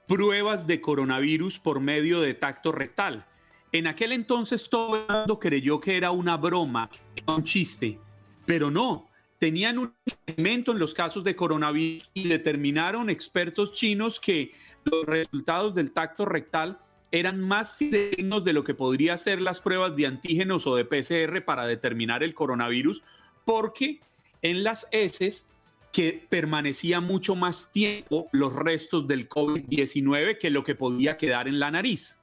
[0.07, 3.25] pruebas de coronavirus por medio de tacto rectal.
[3.73, 6.91] En aquel entonces todo el mundo creyó que era una broma,
[7.27, 7.99] un chiste,
[8.45, 14.53] pero no, tenían un experimento en los casos de coronavirus y determinaron expertos chinos que
[14.85, 16.79] los resultados del tacto rectal
[17.13, 21.45] eran más fidedignos de lo que podría ser las pruebas de antígenos o de PCR
[21.45, 23.03] para determinar el coronavirus,
[23.45, 24.01] porque
[24.41, 25.47] en las heces
[25.93, 31.61] que permanecía mucho más tiempo los restos del COVID-19 que lo que podía quedar en
[31.61, 32.19] la nariz.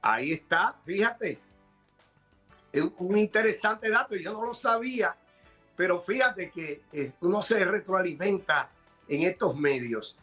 [0.00, 1.40] Ahí está, fíjate.
[2.72, 5.16] Es un interesante dato, yo no lo sabía,
[5.74, 8.70] pero fíjate que eh, uno se retroalimenta
[9.08, 10.16] en estos medios.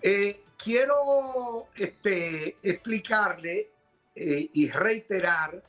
[0.00, 3.70] Eh, quiero este, explicarle
[4.14, 5.62] eh, y reiterar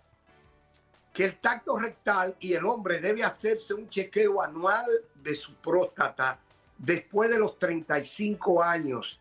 [1.12, 4.86] que el tacto rectal y el hombre debe hacerse un chequeo anual
[5.16, 6.39] de su próstata
[6.78, 9.20] después de los 35 años,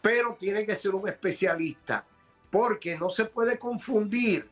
[0.00, 2.06] pero tiene que ser un especialista
[2.50, 4.48] porque no se puede confundir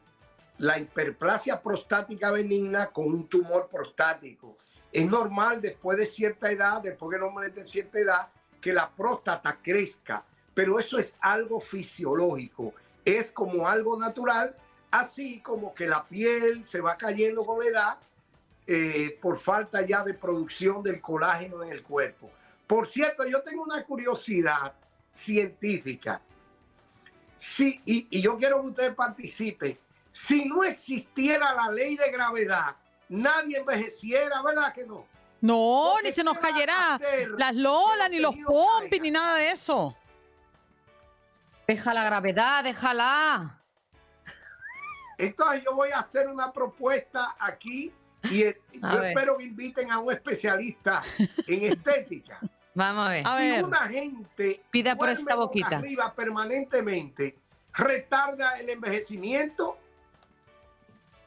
[0.58, 4.58] la hiperplasia prostática benigna con un tumor prostático.
[4.92, 8.28] Es normal después de cierta edad, después que el hombre de cierta edad,
[8.60, 10.24] que la próstata crezca,
[10.54, 12.74] pero eso es algo fisiológico,
[13.04, 14.54] es como algo natural,
[14.90, 17.98] así como que la piel se va cayendo con la edad
[18.66, 22.30] eh, por falta ya de producción del colágeno en el cuerpo.
[22.66, 24.72] Por cierto, yo tengo una curiosidad
[25.10, 26.22] científica.
[27.36, 29.78] Sí, y, y yo quiero que ustedes participen.
[30.10, 32.76] Si no existiera la ley de gravedad,
[33.08, 35.06] nadie envejeciera, ¿verdad que no?
[35.40, 37.00] No, ni se nos cayera
[37.36, 39.96] las lolas, ni los pompis, ni nada de eso.
[41.66, 43.62] Deja la gravedad, déjala.
[45.18, 47.92] Entonces yo voy a hacer una propuesta aquí
[48.24, 51.02] y yo espero que inviten a un especialista
[51.46, 52.40] en estética.
[52.74, 53.58] Vamos a ver.
[53.58, 57.38] Si una gente pida por esta boquita arriba permanentemente
[57.72, 59.78] retarda el envejecimiento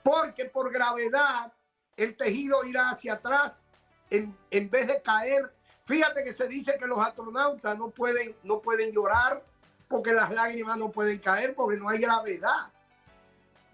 [0.04, 1.54] porque por gravedad
[1.98, 3.68] el tejido irá hacia atrás
[4.10, 4.36] en,
[4.70, 9.44] vez de caer, fíjate que se dice que los astronautas no pueden, no pueden llorar
[9.88, 12.72] porque las lágrimas no pueden caer porque no hay gravedad.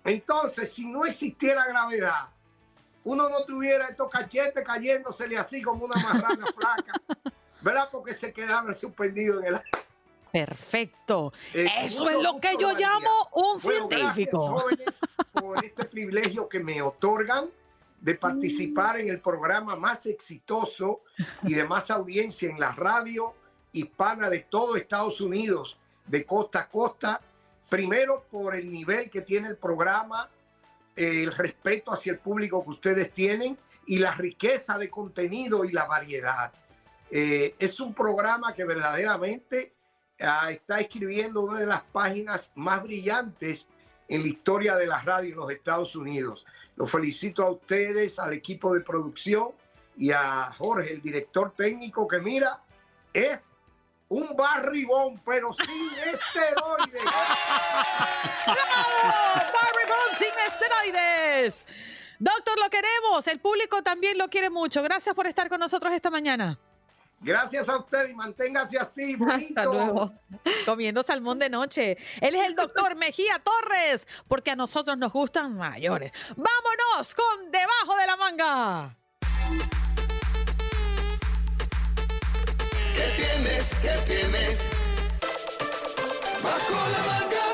[0.03, 2.30] Entonces, si no existiera gravedad,
[3.03, 6.93] uno no tuviera estos cachetes cayéndosele así como una marrana flaca.
[7.62, 7.89] ¿verdad?
[7.91, 9.62] Porque se quedaron suspendidos en el
[10.32, 11.34] Perfecto.
[11.53, 14.55] Eh, Eso es lo que yo llamo un Bueno, científico.
[14.55, 14.95] Gracias, jóvenes,
[15.34, 17.49] por este privilegio que me otorgan
[17.99, 21.01] de participar en el programa más exitoso
[21.43, 23.36] y de más audiencia en la radio
[23.74, 25.78] hispana de todo Estados Unidos,
[26.12, 27.22] de costa a costa.
[27.70, 30.30] Primero, por el nivel que tiene el programa,
[30.95, 33.57] eh, el respeto hacia el público que ustedes tienen
[33.88, 36.51] y la riqueza de contenido y la variedad.
[37.09, 39.74] Eh, es un programa que verdaderamente
[40.20, 43.70] ah, está escribiendo una de las páginas más brillantes
[44.07, 46.45] en la historia de la radio en los Estados Unidos.
[46.76, 49.49] Los felicito a ustedes, al equipo de producción
[49.95, 52.62] y a Jorge, el director técnico, que mira,
[53.14, 53.51] es
[54.12, 57.03] un barribón, pero sin esteroides.
[58.45, 59.36] ¡Bravo!
[59.53, 61.66] Barry Bonds sin esteroides.
[62.20, 63.26] Doctor, lo queremos.
[63.28, 64.84] El público también lo quiere mucho.
[64.84, 66.59] Gracias por estar con nosotros esta mañana.
[67.22, 69.16] Gracias a usted y manténgase así.
[69.16, 69.93] Hasta luego.
[69.93, 70.22] bonitos.
[70.66, 71.97] Comiendo salmón de noche.
[72.20, 76.12] Él es el doctor Mejía Torres, porque a nosotros nos gustan mayores.
[76.36, 78.97] Vámonos con Debajo de la Manga.
[83.02, 83.76] ¿Qué tienes?
[83.82, 84.70] ¿Qué tienes?
[86.43, 87.45] Bajo la manga.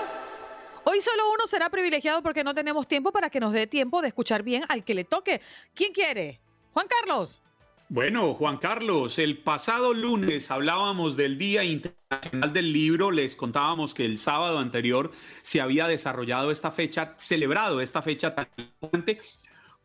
[0.84, 4.10] Hoy solo uno será privilegiado porque no tenemos tiempo para que nos dé tiempo de
[4.10, 5.40] escuchar bien al que le toque.
[5.74, 6.42] ¿Quién quiere?
[6.74, 7.42] Juan Carlos.
[7.88, 14.04] Bueno, Juan Carlos, el pasado lunes hablábamos del Día Internacional del Libro, les contábamos que
[14.04, 15.12] el sábado anterior
[15.44, 19.22] se había desarrollado esta fecha, celebrado esta fecha tan importante,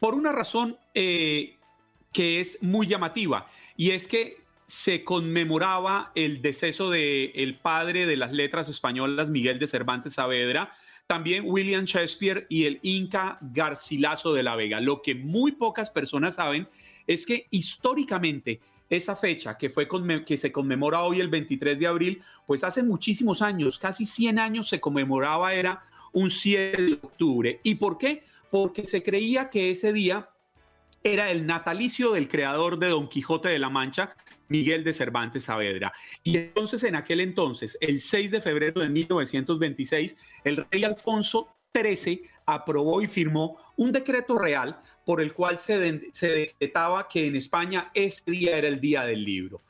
[0.01, 1.57] por una razón eh,
[2.13, 3.47] que es muy llamativa,
[3.77, 4.42] y es que
[4.73, 10.73] se conmemoraba el deceso del el padre de las letras españolas, Miguel de Cervantes Saavedra,
[11.07, 14.81] también William Shakespeare y el Inca Garcilaso de la Vega.
[14.81, 16.67] Lo que muy pocas personas saben
[17.07, 19.87] es que históricamente esa fecha que, fue
[20.25, 24.71] que se conmemora hoy el 23 de abril, pues hace muchísimos años, casi 100 años
[24.71, 27.61] se conmemoraba, era un 7 de octubre.
[27.63, 28.23] ¿Y por qué?
[28.51, 30.31] Porque se creía que ese día
[31.05, 34.15] era el natalicio del creador de Don Quijote de la Mancha,
[34.53, 35.93] Miguel de Cervantes Saavedra.
[36.23, 42.23] Y entonces, en aquel entonces, el 6 de febrero de 1926, el rey Alfonso XIII
[42.47, 47.91] aprobó y firmó un decreto real por el cual se, se decretaba que en España
[47.95, 49.63] ese día era el día del libro.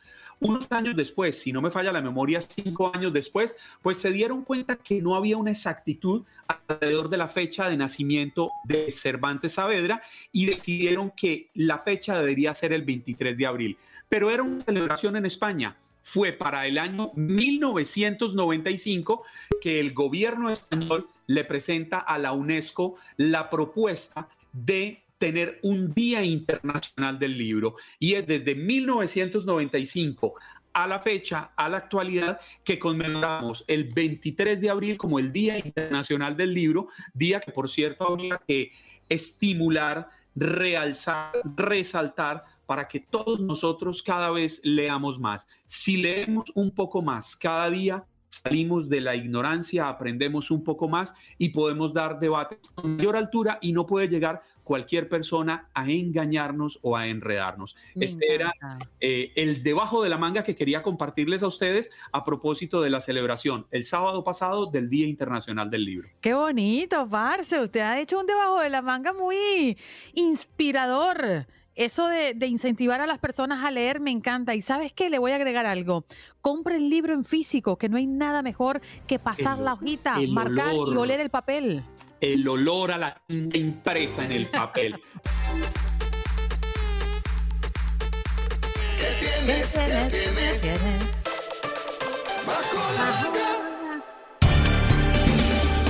[0.42, 4.42] Unos años después, si no me falla la memoria, cinco años después, pues se dieron
[4.42, 10.02] cuenta que no había una exactitud alrededor de la fecha de nacimiento de Cervantes Saavedra
[10.32, 13.78] y decidieron que la fecha debería ser el 23 de abril.
[14.08, 15.76] Pero era una celebración en España.
[16.02, 19.22] Fue para el año 1995
[19.60, 26.24] que el gobierno español le presenta a la UNESCO la propuesta de tener un Día
[26.24, 27.76] Internacional del Libro.
[28.00, 30.34] Y es desde 1995
[30.72, 35.56] a la fecha, a la actualidad, que conmemoramos el 23 de abril como el Día
[35.58, 38.72] Internacional del Libro, día que por cierto habría que
[39.08, 45.46] estimular, realzar, resaltar para que todos nosotros cada vez leamos más.
[45.64, 48.04] Si leemos un poco más cada día,
[48.42, 53.58] salimos de la ignorancia, aprendemos un poco más y podemos dar debate con mayor altura
[53.60, 57.76] y no puede llegar cualquier persona a engañarnos o a enredarnos.
[57.94, 58.52] Me Este era
[59.00, 63.00] eh, el debajo de la manga que quería compartirles a ustedes a propósito de la
[63.00, 66.08] celebración el sábado pasado del Día Internacional del Libro.
[66.20, 67.60] Qué bonito, Parce.
[67.60, 69.78] Usted ha hecho un debajo de la manga muy
[70.14, 71.46] inspirador.
[71.74, 74.54] Eso de, de incentivar a las personas a leer me encanta.
[74.54, 76.04] Y sabes qué, le voy a agregar algo.
[76.40, 80.16] Compre el libro en físico, que no hay nada mejor que pasar El- la hojita,
[80.28, 81.82] marcar y oler el papel.
[82.20, 85.00] El olor a la tinta impresa en el papel.
[88.98, 89.72] ¿Qué tienes?
[89.72, 90.62] ¿Qué tienes?
[92.46, 93.71] Bajo la manga.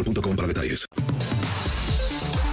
[0.00, 0.86] boostmobile.com para detalles.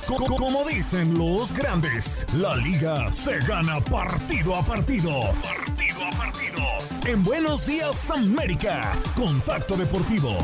[0.07, 5.09] Co- Como dicen los grandes, la liga se gana partido a partido.
[5.41, 6.61] Partido a partido.
[7.05, 10.37] En Buenos Días América, Contacto Deportivo.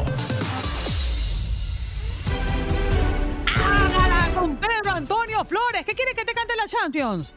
[3.56, 5.86] Hágala con Pedro Antonio Flores.
[5.86, 7.34] ¿Qué quiere que te cante la Champions?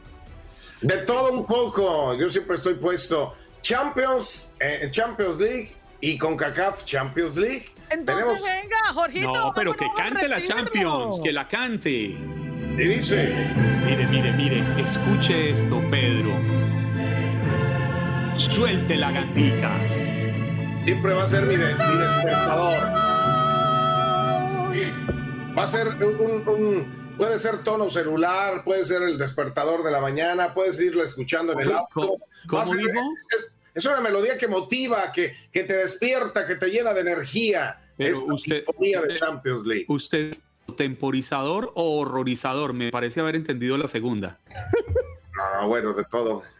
[0.81, 6.83] De todo un poco, yo siempre estoy puesto Champions, eh, Champions League y con CACAF
[6.83, 7.72] Champions League.
[7.89, 9.33] Entonces Tenemos- venga, Jorgito.
[9.33, 10.41] No, pero que cante la.
[10.41, 11.89] Champions, que la cante.
[11.91, 13.47] y dice,
[13.85, 16.31] Mire, mire, mire, escuche esto, Pedro.
[18.37, 19.71] Suelte la gandita.
[20.83, 22.83] siempre va a ser mi, de- mi despertador.
[25.57, 30.01] Va a ser un, un- puede ser tono celular, puede ser el despertador de la
[30.01, 31.89] mañana, puedes irlo escuchando en el auto.
[31.93, 32.17] ¿Cómo-
[32.53, 32.99] Va a cómo ser- dijo?
[33.73, 37.79] Es, es una melodía que motiva, que, que te despierta, que te llena de energía.
[37.97, 39.85] Pero Esta usted- sinfonía de Champions League.
[39.87, 40.35] ¿Usted
[40.77, 42.73] temporizador o horrorizador?
[42.73, 44.39] Me parece haber entendido la segunda.
[45.59, 46.43] No, bueno, de todo.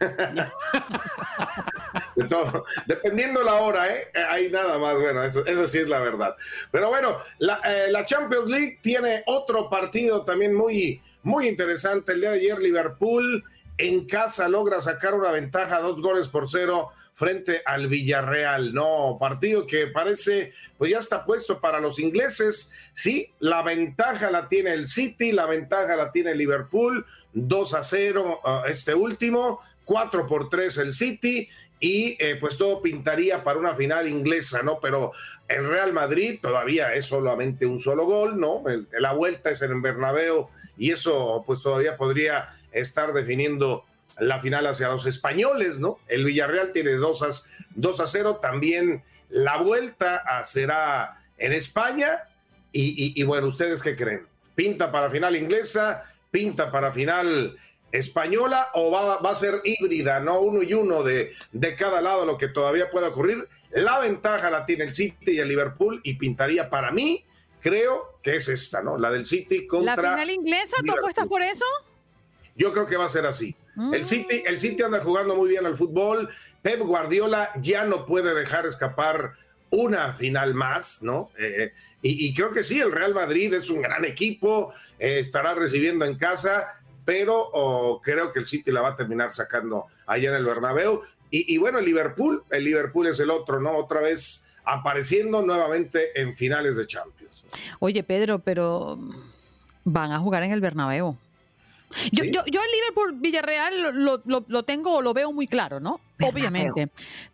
[2.16, 2.64] de todo.
[2.86, 4.00] Dependiendo la hora, ¿eh?
[4.30, 6.34] Hay nada más, bueno, eso, eso sí es la verdad.
[6.70, 12.12] Pero bueno, la, eh, la Champions League tiene otro partido también muy, muy interesante.
[12.12, 13.44] El día de ayer, Liverpool
[13.78, 18.74] en casa logra sacar una ventaja, dos goles por cero frente al Villarreal.
[18.74, 22.72] No, partido que parece, pues ya está puesto para los ingleses.
[22.94, 27.06] Sí, la ventaja la tiene el City, la ventaja la tiene Liverpool.
[27.32, 31.48] 2 a 0 uh, este último, 4 por 3 el City
[31.80, 34.78] y eh, pues todo pintaría para una final inglesa, ¿no?
[34.80, 35.12] Pero
[35.48, 38.62] el Real Madrid todavía es solamente un solo gol, ¿no?
[38.98, 40.48] La vuelta es en el Bernabéu
[40.78, 43.84] y eso pues todavía podría estar definiendo
[44.18, 45.98] la final hacia los españoles, ¿no?
[46.08, 47.28] El Villarreal tiene 2 a,
[47.74, 52.24] 2 a 0, también la vuelta será en España
[52.72, 54.26] y, y- y bueno, ¿ustedes qué creen?
[54.54, 56.04] ¿Pinta para final inglesa?
[56.30, 57.56] ¿Pinta para final
[57.90, 62.24] española o va, va a ser híbrida, no uno y uno de, de cada lado,
[62.26, 63.48] lo que todavía pueda ocurrir?
[63.70, 67.24] La ventaja la tiene el City y el Liverpool y pintaría para mí,
[67.60, 68.96] creo que es esta, ¿no?
[68.98, 70.12] La del City ¿La contra...
[70.12, 70.76] final inglesa?
[70.76, 70.98] ¿Tú Liverpool.
[71.00, 71.64] apuestas por eso?
[72.56, 73.56] Yo creo que va a ser así.
[73.76, 73.94] Mm.
[73.94, 76.28] El City, el City anda jugando muy bien al fútbol.
[76.62, 79.32] Pep Guardiola ya no puede dejar escapar
[79.70, 81.30] una final más, ¿no?
[81.38, 85.54] Eh, y, y creo que sí, el Real Madrid es un gran equipo, eh, estará
[85.54, 86.68] recibiendo en casa,
[87.04, 91.02] pero oh, creo que el City la va a terminar sacando allá en el Bernabéu.
[91.30, 93.72] Y, y bueno, el Liverpool, el Liverpool es el otro, ¿no?
[93.72, 97.46] Otra vez apareciendo nuevamente en finales de Champions.
[97.80, 98.98] Oye, Pedro, pero
[99.84, 101.18] van a jugar en el Bernabéu.
[102.12, 102.30] Yo, Sí.
[102.32, 106.00] yo, yo el Liverpool Villarreal lo, lo, lo tengo, lo veo muy claro, ¿no?
[106.22, 106.88] Obviamente.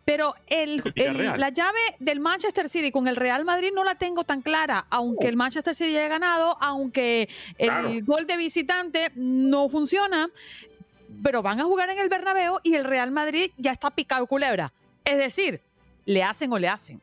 [0.05, 4.41] Pero el, la llave del Manchester City con el Real Madrid no la tengo tan
[4.41, 7.89] clara, aunque el Manchester City haya ganado, aunque el Claro.
[8.03, 10.29] gol de visitante no funciona,
[11.23, 14.71] pero van a jugar en el Bernabéu y el Real Madrid ya está picado culebra.
[15.05, 15.61] Es decir,
[16.05, 17.01] le hacen o le hacen.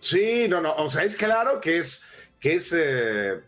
[0.00, 2.04] Sí, no, no, o sea, es claro que es,
[2.40, 3.40] que es eh, eh,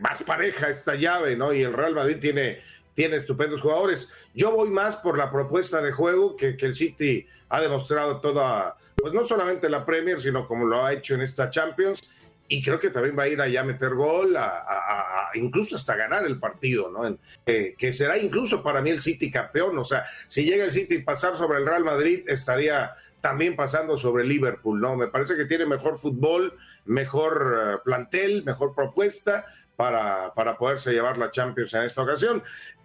[0.00, 1.52] más pareja esta llave, ¿no?
[1.52, 2.58] Y el Real Madrid tiene,
[2.94, 4.12] tiene estupendos jugadores.
[4.34, 8.76] Yo voy más por la propuesta de juego que, que el City ha demostrado toda,
[8.96, 12.00] pues no solamente la Premier, sino como lo ha hecho en esta Champions.
[12.48, 15.74] Y creo que también va a ir allá a meter gol, a, a- a- incluso
[15.76, 17.16] hasta ganar el partido, ¿no?
[17.46, 19.78] Eh, que será incluso para mí el City campeón.
[19.78, 24.24] O sea, si llega el City pasar sobre el Real Madrid, estaría también pasando sobre
[24.24, 24.96] Liverpool, ¿no?
[24.96, 31.16] Me parece que tiene mejor fútbol, mejor eh, plantel, mejor propuesta para, para poderse llevar
[31.16, 32.42] la Champions en esta ocasión.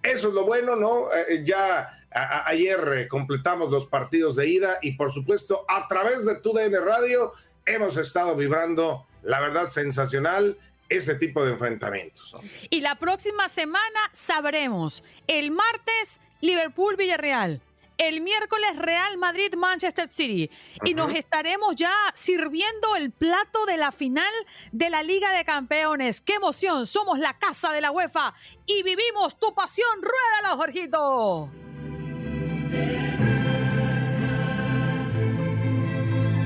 [0.08, 1.08] Eso es lo bueno, ¿no?
[1.14, 1.80] Eh, ya
[2.12, 6.36] a- a- ayer eh, completamos los partidos de ida y por supuesto a través de
[6.36, 7.34] TUDN Radio
[7.66, 10.58] hemos estado vibrando, la verdad, sensacional
[10.90, 12.34] este tipo de enfrentamientos.
[12.70, 15.04] Y la próxima semana sabremos.
[15.28, 17.62] El martes, Liverpool-Villarreal.
[17.98, 20.52] El miércoles, Real Madrid-Manchester City.
[20.86, 24.32] Y nos estaremos ya sirviendo el plato de la final
[24.72, 26.22] de la Liga de Campeones.
[26.22, 26.86] ¡Qué emoción!
[26.86, 28.36] Somos la casa de la UEFA
[28.68, 29.90] y vivimos tu pasión.
[30.02, 31.50] ¡Ruédalo, Jorgito!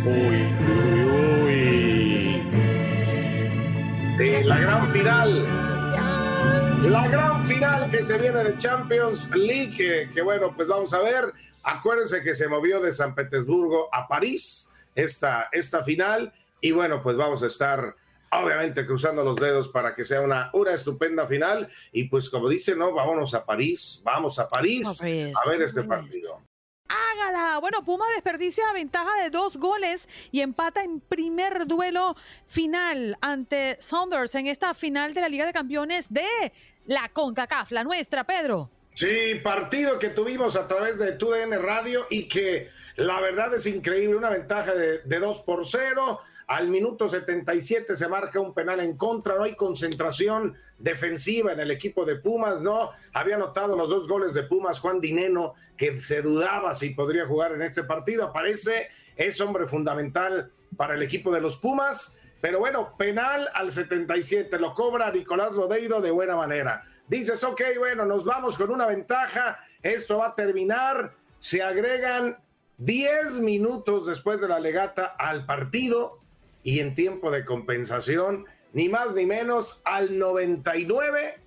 [0.06, 2.42] Uy, uy, uy.
[4.20, 5.81] Eh, la gran final.
[6.86, 11.00] La gran final que se viene de Champions League, que, que bueno, pues vamos a
[11.00, 11.32] ver.
[11.64, 16.34] Acuérdense que se movió de San Petersburgo a París esta, esta final.
[16.60, 17.96] Y bueno, pues vamos a estar
[18.32, 21.70] obviamente cruzando los dedos para que sea una, una estupenda final.
[21.92, 26.42] Y pues como dice, no, vámonos a París, vamos a París A ver este partido.
[26.92, 27.60] Hágala.
[27.60, 32.16] Bueno, Puma desperdicia ventaja de dos goles y empata en primer duelo
[32.46, 36.28] final ante Saunders en esta final de la Liga de Campeones de
[36.86, 38.70] la CONCACAF, la nuestra, Pedro.
[38.94, 44.16] Sí, partido que tuvimos a través de TUDN Radio y que la verdad es increíble,
[44.16, 46.20] una ventaja de, de 2 por 0.
[46.52, 51.72] Al minuto 77 se marca un penal en contra, no hay concentración defensiva en el
[51.72, 52.90] equipo de Pumas, no.
[53.14, 57.54] Había notado los dos goles de Pumas, Juan Dineno, que se dudaba si podría jugar
[57.54, 62.98] en este partido, aparece, es hombre fundamental para el equipo de los Pumas, pero bueno,
[62.98, 66.84] penal al 77, lo cobra Nicolás Rodeiro de buena manera.
[67.08, 72.38] Dices, ok, bueno, nos vamos con una ventaja, esto va a terminar, se agregan
[72.78, 76.21] 10 minutos después de la legata al partido
[76.64, 81.40] y en tiempo de compensación, ni más ni menos, al 99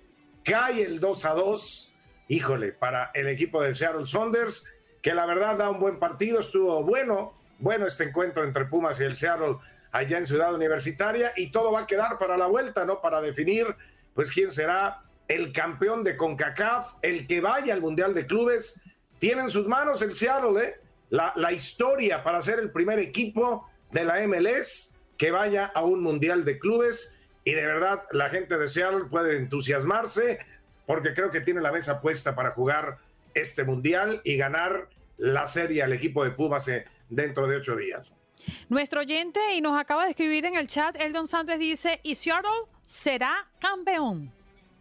[0.43, 1.93] cae el 2 a 2.
[2.27, 6.83] Híjole, para el equipo de Seattle Saunders, que la verdad da un buen partido, estuvo
[6.83, 9.57] bueno, bueno este encuentro entre Pumas y el Seattle
[9.91, 13.01] allá en Ciudad Universitaria y todo va a quedar para la vuelta, ¿no?
[13.01, 13.65] Para definir,
[14.13, 18.81] pues, quién será el campeón de CONCACAF, el que vaya al Mundial de Clubes.
[19.19, 20.75] Tiene en sus manos el Seattle, ¿eh?
[21.09, 26.01] La, la historia para ser el primer equipo de la MLS que vaya a un
[26.01, 30.39] mundial de clubes y de verdad la gente de Seattle puede entusiasmarse
[30.85, 32.97] porque creo que tiene la mesa puesta para jugar
[33.33, 36.69] este mundial y ganar la serie al equipo de Pumas
[37.09, 38.15] dentro de ocho días.
[38.69, 42.69] Nuestro oyente y nos acaba de escribir en el chat, Eldon Santos dice, y Seattle
[42.83, 44.31] será campeón.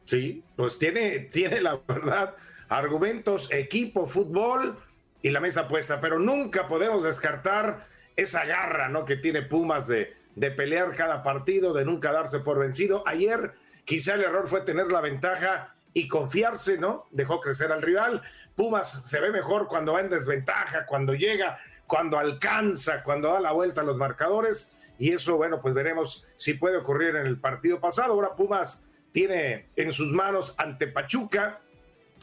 [0.04, 2.34] Sí, pues tiene, tiene la verdad
[2.68, 4.76] argumentos, equipo, fútbol
[5.22, 7.80] y la mesa puesta, pero nunca podemos descartar
[8.16, 9.04] esa garra ¿no?
[9.04, 13.02] que tiene Pumas de, de pelear cada partido, de nunca darse por vencido.
[13.06, 13.54] Ayer
[13.84, 17.06] quizá el error fue tener la ventaja y confiarse, ¿no?
[17.12, 18.22] Dejó crecer al rival.
[18.56, 23.52] Pumas se ve mejor cuando va en desventaja, cuando llega, cuando alcanza, cuando da la
[23.52, 24.72] vuelta a los marcadores.
[24.98, 28.14] Y eso, bueno, pues veremos si puede ocurrir en el partido pasado.
[28.14, 31.60] Ahora Pumas tiene en sus manos ante Pachuca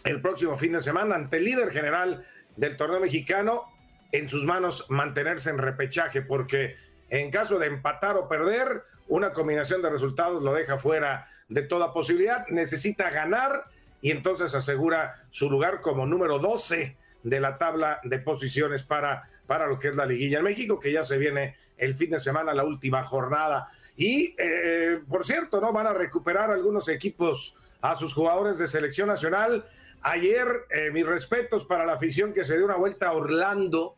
[0.03, 2.25] el próximo fin de semana, ante el líder general
[2.57, 3.63] del torneo mexicano,
[4.11, 6.75] en sus manos mantenerse en repechaje, porque
[7.11, 11.93] en caso de empatar o perder, una combinación de resultados lo deja fuera de toda
[11.93, 12.47] posibilidad.
[12.47, 13.65] Necesita ganar
[14.01, 19.67] y entonces asegura su lugar como número 12 de la tabla de posiciones para, para
[19.67, 22.53] lo que es la liguilla en México, que ya se viene el fin de semana,
[22.53, 23.67] la última jornada.
[23.97, 25.73] Y, eh, por cierto, ¿no?
[25.73, 29.65] Van a recuperar algunos equipos a sus jugadores de selección nacional.
[30.01, 33.97] Ayer, eh, mis respetos para la afición que se dio una vuelta a Orlando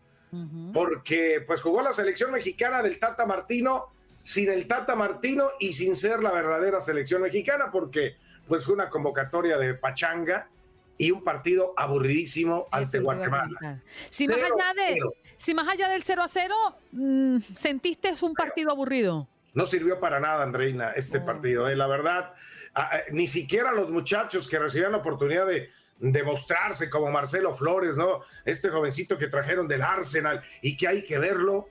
[0.73, 5.95] porque pues jugó la selección mexicana del Tata Martino sin el Tata Martino y sin
[5.95, 8.15] ser la verdadera selección mexicana, porque
[8.47, 10.47] pues fue una convocatoria de pachanga
[10.97, 13.81] y un partido aburridísimo ante Guatemala.
[14.09, 14.99] Si más, allá de,
[15.35, 16.55] si más allá del 0 a 0,
[16.91, 19.27] mm, ¿sentiste un partido aburrido?
[19.53, 21.25] No sirvió para nada, Andreina, este oh.
[21.25, 21.69] partido.
[21.69, 21.75] Eh.
[21.75, 22.33] La verdad,
[23.11, 25.69] ni siquiera los muchachos que recibían la oportunidad de,
[26.11, 28.21] demostrarse como Marcelo Flores, ¿no?
[28.43, 31.69] Este jovencito que trajeron del Arsenal y que hay que verlo,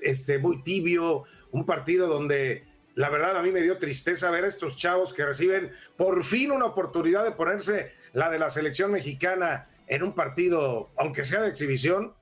[0.00, 2.64] este, muy tibio, un partido donde
[2.94, 6.50] la verdad a mí me dio tristeza ver a estos chavos que reciben por fin
[6.50, 11.50] una oportunidad de ponerse la de la selección mexicana en un partido, aunque sea de
[11.50, 12.14] exhibición,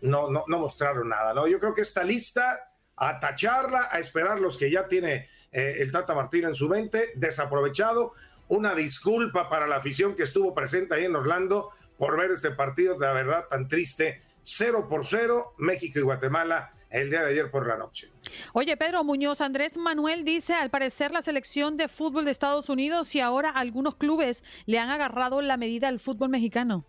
[0.00, 1.46] no, no, no mostraron nada, ¿no?
[1.46, 5.92] Yo creo que esta lista a tacharla, a esperar los que ya tiene eh, el
[5.92, 8.12] Tata Martín en su mente, desaprovechado,
[8.48, 12.98] una disculpa para la afición que estuvo presente ahí en Orlando por ver este partido
[12.98, 14.22] de la verdad tan triste.
[14.42, 18.10] Cero por cero, México y Guatemala el día de ayer por la noche.
[18.52, 23.14] Oye, Pedro Muñoz, Andrés Manuel dice, al parecer la selección de fútbol de Estados Unidos
[23.14, 26.84] y ahora algunos clubes le han agarrado la medida al fútbol mexicano.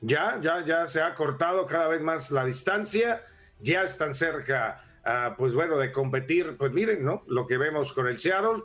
[0.00, 3.22] Ya, ya, ya se ha cortado cada vez más la distancia,
[3.60, 7.22] ya están cerca, ah, pues bueno, de competir, pues miren, ¿no?
[7.26, 8.62] Lo que vemos con el Seattle,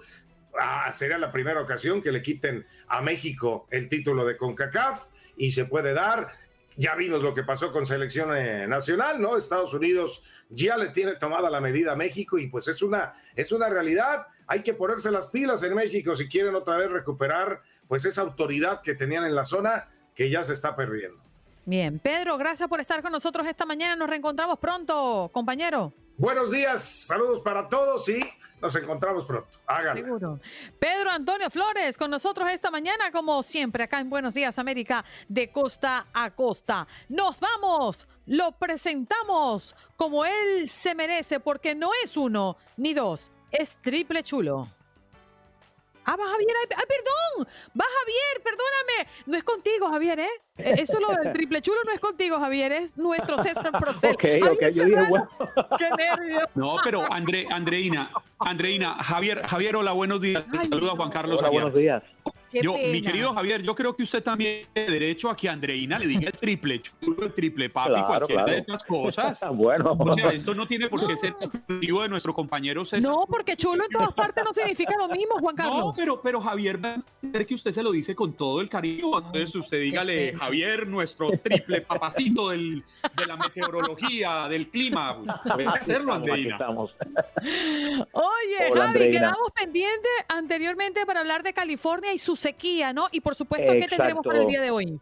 [0.59, 5.51] ah, sería la primera ocasión que le quiten a México el título de CONCACAF y
[5.51, 6.27] se puede dar.
[6.75, 9.37] Ya vimos lo que pasó con selección eh, nacional, ¿no?
[9.37, 13.51] Estados Unidos ya le tiene tomada la medida a México y pues es una, es
[13.51, 14.25] una realidad.
[14.47, 18.81] Hay que ponerse las pilas en México si quieren otra vez recuperar pues esa autoridad
[18.81, 21.21] que tenían en la zona que ya se está perdiendo.
[21.65, 23.95] Bien, Pedro, gracias por estar con nosotros esta mañana.
[23.95, 25.93] Nos reencontramos pronto, compañero.
[26.17, 28.19] Buenos días, saludos para todos y
[28.61, 29.57] nos encontramos pronto.
[29.65, 30.03] Háganlo.
[30.03, 30.39] Seguro.
[30.79, 35.51] Pedro Antonio Flores con nosotros esta mañana, como siempre, acá en Buenos Días América, de
[35.51, 36.87] costa a costa.
[37.09, 43.75] Nos vamos, lo presentamos como él se merece, porque no es uno ni dos, es
[43.81, 44.69] triple chulo.
[46.05, 47.47] Ah, va Javier, ay, ay, perdón,
[47.79, 49.09] va Javier, perdóname.
[49.25, 50.27] No es contigo, Javier, ¿eh?
[50.57, 54.13] Eh, Eso lo del triple chulo no es contigo, Javier, es nuestro César Procel.
[54.13, 55.29] Ok, Javier ok, yo dije, Serrano, bueno.
[55.77, 56.41] Qué nervio.
[56.55, 60.43] No, pero André, Andreina, Andreina, Javier, Javier, hola, buenos días.
[60.69, 61.63] Saluda a Juan Carlos Hola, Aguiar.
[61.63, 62.03] buenos días.
[62.61, 66.07] Yo, mi querido Javier, yo creo que usted también tiene derecho a que Andreina le
[66.07, 69.41] diga el triple chulo, el triple papi, Claro, cualquiera de estas cosas.
[69.53, 69.95] Bueno.
[69.97, 73.09] O sea, esto no tiene por qué ser exclusivo de nuestro compañero César.
[73.09, 75.93] No, porque chulo en todas partes no significa lo mismo, Juan No, Carlos.
[75.95, 79.17] pero, pero Javier va a entender que usted se lo dice con todo el cariño.
[79.17, 80.33] Entonces usted dígale.
[80.33, 82.83] Javier, nuestro triple papacito del,
[83.15, 85.21] de la meteorología, del clima.
[85.43, 86.57] Puede hacerlo, Andreina.
[86.67, 88.05] Oye,
[88.71, 89.19] Hola, Javi, Andreina.
[89.19, 93.07] quedamos pendientes anteriormente para hablar de California y su sequía, ¿no?
[93.11, 94.99] Y por supuesto, ¿qué tendremos para el día de hoy?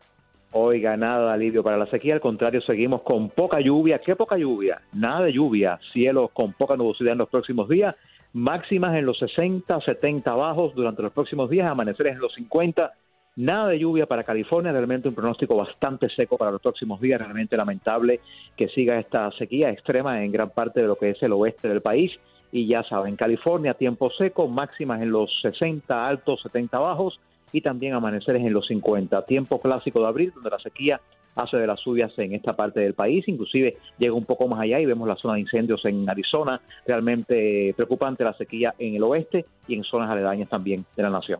[0.53, 3.99] Oiga, nada de alivio para la sequía, al contrario, seguimos con poca lluvia.
[3.99, 4.81] ¿Qué poca lluvia?
[4.91, 7.95] Nada de lluvia, cielos con poca nubosidad en los próximos días,
[8.33, 12.91] máximas en los 60, 70 bajos durante los próximos días, amaneceres en los 50.
[13.37, 17.55] Nada de lluvia para California, realmente un pronóstico bastante seco para los próximos días, realmente
[17.55, 18.19] lamentable
[18.57, 21.81] que siga esta sequía extrema en gran parte de lo que es el oeste del
[21.81, 22.11] país.
[22.51, 27.17] Y ya saben, California, tiempo seco, máximas en los 60 altos, 70 bajos
[27.51, 29.25] y también amaneceres en los 50.
[29.25, 30.99] Tiempo clásico de abril, donde la sequía
[31.35, 34.79] hace de las suyas en esta parte del país, inclusive llega un poco más allá
[34.79, 39.45] y vemos la zona de incendios en Arizona, realmente preocupante la sequía en el oeste
[39.67, 41.39] y en zonas aledañas también de la nación.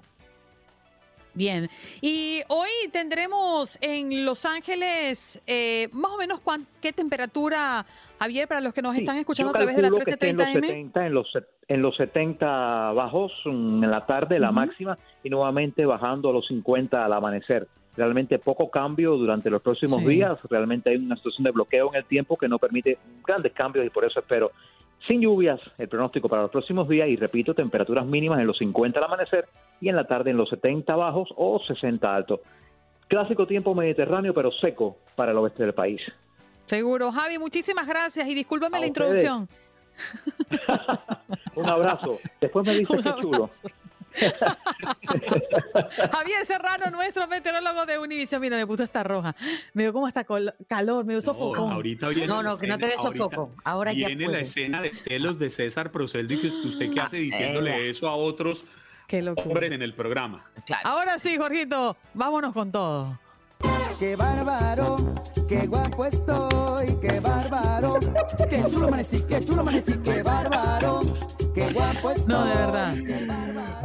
[1.34, 1.70] Bien.
[2.02, 7.86] Y hoy tendremos en Los Ángeles eh, más o menos cuán- qué temperatura,
[8.20, 10.30] Javier, para los que nos Sí, están escuchando a través de la calculo que esté
[10.30, 10.68] en los 1330M.
[10.68, 11.28] 70, en los,
[11.70, 16.46] en los 70 bajos mm, en la tarde, la máxima, y nuevamente bajando a los
[16.48, 17.68] 50 al amanecer.
[17.96, 20.08] Realmente poco cambio durante los próximos Sí.
[20.08, 20.38] días.
[20.50, 23.90] Realmente hay una situación de bloqueo en el tiempo que no permite grandes cambios y
[23.90, 24.52] por eso espero
[25.08, 29.00] sin lluvias el pronóstico para los próximos días y repito, temperaturas mínimas en los 50
[29.00, 29.48] al amanecer
[29.80, 32.40] y en la tarde en los 70 bajos o 60 altos.
[33.08, 36.02] Clásico tiempo mediterráneo pero seco para el oeste del país.
[36.66, 37.12] Seguro.
[37.12, 39.24] Javi, muchísimas gracias y discúlpame A la ustedes.
[39.24, 39.50] introducción.
[41.56, 42.20] Un abrazo.
[42.40, 43.50] Después me dices qué chulo.
[46.12, 48.42] Javier Serrano, nuestro meteorólogo de Univision.
[48.42, 49.36] Mira, me puso esta roja.
[49.74, 50.26] Me dio como hasta
[50.68, 51.72] calor, me dio No, sofocón.
[51.72, 53.56] ahorita viene No, no, que no te dé sofoco.
[53.64, 57.18] Ahora ya Viene la escena de celos de César Proseldo y que usted qué hace
[57.18, 58.66] diciéndole eso a otros
[59.46, 60.46] hombres en el programa.
[60.66, 60.88] Claro.
[60.88, 63.20] Ahora sí, Jorgito, vámonos con todo.
[64.00, 64.98] Qué bárbaro,
[65.48, 68.00] qué guapo estoy, qué bárbaro,
[68.50, 71.02] qué chulo amanecí, qué chulo amanecí, qué bárbaro,
[71.54, 72.28] qué guapo estoy.
[72.28, 72.96] No, de verdad.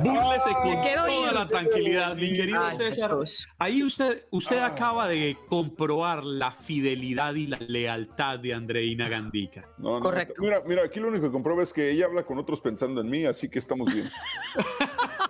[0.02, 1.32] Búrlese con quiero toda ir.
[1.34, 3.16] la tranquilidad, mi querido Ay, César.
[3.58, 9.64] Ahí usted, usted acaba de comprobar la fidelidad y la lealtad de Andreina Gandica.
[9.78, 10.34] No, no, Correcto.
[10.38, 13.10] mira, mira, aquí lo único que comprueba es que ella habla con otros pensando en
[13.10, 14.08] mí, así que estamos bien.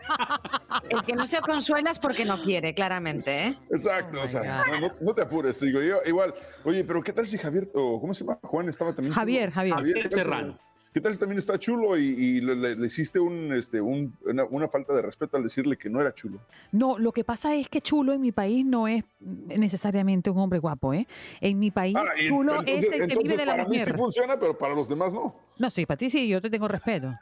[0.89, 3.55] El que no se consuela es porque no quiere, claramente, ¿eh?
[3.71, 4.65] Exacto, Oh o my sea,
[5.01, 6.35] no, te apures, digo yo, igual.
[6.65, 8.39] Oye, pero ¿qué tal si Javier, o ¿cómo se llama?
[8.43, 9.13] Juan estaba también.
[9.13, 9.21] chulo?
[9.21, 9.77] Javier, Javier.
[9.95, 10.59] ¿qué tal si- Serrano.
[10.95, 14.17] ¿Qué tal si también está chulo y, y le, le- le hiciste un, este, un-
[14.25, 16.41] una, una falta de respeto al decirle que no era chulo?
[16.73, 20.59] No, lo que pasa es que chulo en mi país no es necesariamente un hombre
[20.59, 21.07] guapo, ¿eh?
[21.43, 23.75] En mi país, Ah, y chulo entonces- es el que vive de la para mí
[23.79, 23.97] sí mujer.
[23.99, 25.35] funciona, pero para los demás no.
[25.59, 27.13] No, sí, para ti sí, yo te tengo respeto.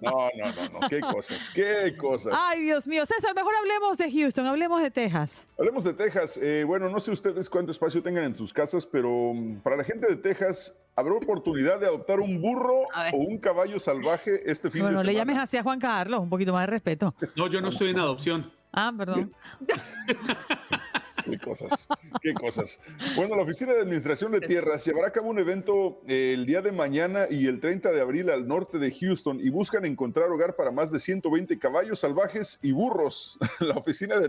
[0.00, 2.34] No, no, no, no, qué cosas, qué cosas.
[2.36, 3.04] Ay, Dios mío.
[3.06, 5.46] César, mejor hablemos de Houston, hablemos de Texas.
[5.58, 6.38] Hablemos de Texas.
[6.42, 9.84] Eh, bueno, no sé ustedes cuánto espacio tengan en sus casas, pero mm, para la
[9.84, 12.82] gente de Texas, ¿habrá oportunidad de adoptar un burro
[13.12, 15.32] o un caballo salvaje este fin Bueno, de le semana?
[15.32, 17.14] llames así a Juan Carlos, un poquito más de respeto.
[17.36, 18.52] No, yo no estoy en adopción.
[18.72, 19.32] Ah, perdón.
[21.24, 21.88] Qué cosas,
[22.20, 22.80] qué cosas.
[23.16, 26.60] Bueno, la Oficina de Administración de Tierras llevará a cabo un evento eh, el día
[26.60, 30.54] de mañana y el 30 de abril al norte de Houston y buscan encontrar hogar
[30.54, 33.38] para más de 120 caballos salvajes y burros.
[33.60, 34.28] La Oficina de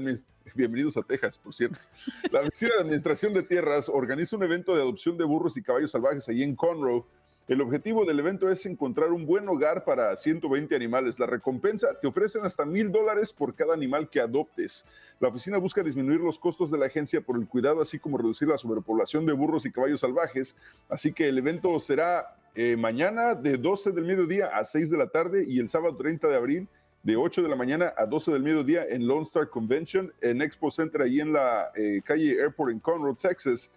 [0.56, 1.78] Bienvenidos a Texas, por cierto.
[2.32, 5.92] La Oficina de Administración de Tierras organiza un evento de adopción de burros y caballos
[5.92, 7.04] salvajes allí en Conroe.
[7.48, 11.20] El objetivo del evento es encontrar un buen hogar para 120 animales.
[11.20, 14.84] La recompensa te ofrecen hasta mil dólares por cada animal que adoptes.
[15.20, 18.48] La oficina busca disminuir los costos de la agencia por el cuidado, así como reducir
[18.48, 20.56] la sobrepoblación de burros y caballos salvajes.
[20.90, 25.10] Así que el evento será eh, mañana de 12 del mediodía a 6 de la
[25.10, 26.68] tarde y el sábado 30 de abril
[27.04, 30.72] de 8 de la mañana a 12 del mediodía en Lone Star Convention, en Expo
[30.72, 33.70] Center, ahí en la eh, calle Airport en Conroe, Texas.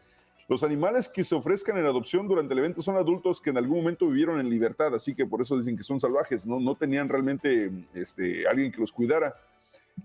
[0.49, 3.78] Los animales que se ofrezcan en adopción durante el evento son adultos que en algún
[3.78, 7.70] momento vivieron en libertad, así que por eso dicen que son salvajes, no, tenían realmente
[7.92, 9.34] este, alguien que los cuidara.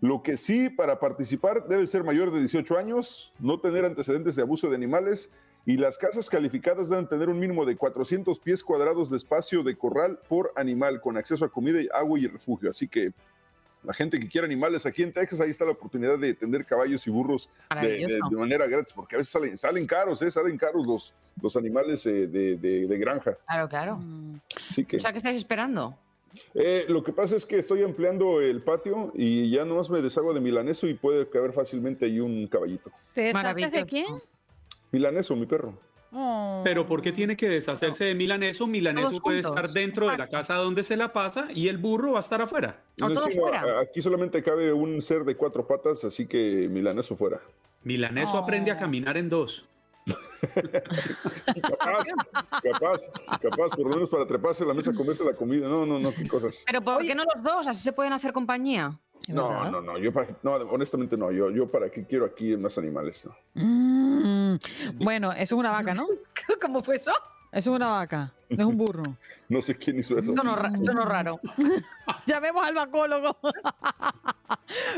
[0.01, 4.41] Lo que sí, para participar, debe ser mayor de 18 años, no tener antecedentes de
[4.41, 5.31] abuso de animales
[5.65, 9.77] y las casas calificadas deben tener un mínimo de 400 pies cuadrados de espacio de
[9.77, 12.69] corral por animal con acceso a comida, y agua y refugio.
[12.69, 13.13] Así que
[13.83, 17.05] la gente que quiera animales aquí en Texas, ahí está la oportunidad de tener caballos
[17.07, 18.29] y burros de, de- Maravilloso.
[18.29, 20.31] de manera gratis, porque a veces salen, salen caros, ¿eh?
[20.31, 23.37] salen caros los, los animales eh, de, de- de granja.
[23.45, 23.99] Claro, claro.
[24.69, 25.97] Así que, O sea, ¿qué estáis esperando?
[26.55, 30.33] eh, lo que pasa es que estoy ampliando el patio y ya nomás me deshago
[30.33, 32.89] de milaneso y puede caber fácilmente ahí un caballito.
[33.13, 34.07] ¿Te deshaces de quién?
[34.91, 35.77] Milaneso, mi perro.
[36.15, 36.61] Oh.
[36.63, 38.67] Pero ¿por qué tiene que deshacerse de Milaneso?
[38.67, 39.63] Milaneso puede juntos.
[39.65, 42.41] estar dentro de la casa donde se la pasa y el burro va a estar
[42.41, 42.81] afuera.
[42.97, 43.79] No, sí, fuera.
[43.79, 47.41] aquí solamente cabe un ser de cuatro patas, así que milaneso fuera.
[47.83, 48.79] Milaneso aprende a Oh.
[48.79, 49.65] caminar en dos.
[51.61, 52.03] Capaz,
[52.61, 53.11] capaz,
[53.41, 55.67] capaz, por lo menos para treparse a la mesa a comerse la comida.
[55.67, 56.63] No, no, no, qué cosas.
[56.65, 57.67] Pero ¿por qué no los dos?
[57.67, 58.99] Así se pueden hacer compañía.
[59.27, 59.71] ¿Es No, verdad?
[59.71, 63.25] no, no, yo para, no, honestamente no, yo, yo para qué quiero aquí más animales.
[63.55, 63.61] no.
[63.63, 64.57] Mm,
[64.95, 66.07] Bueno, eso es una vaca, ¿no?
[66.61, 67.11] ¿Cómo fue eso?
[67.51, 69.03] Eso es una vaca, no es un burro.
[69.49, 70.31] No sé quién hizo eso.
[70.31, 71.39] Sonó, ra- sonó raro.
[72.25, 73.37] Llamemos al vacólogo.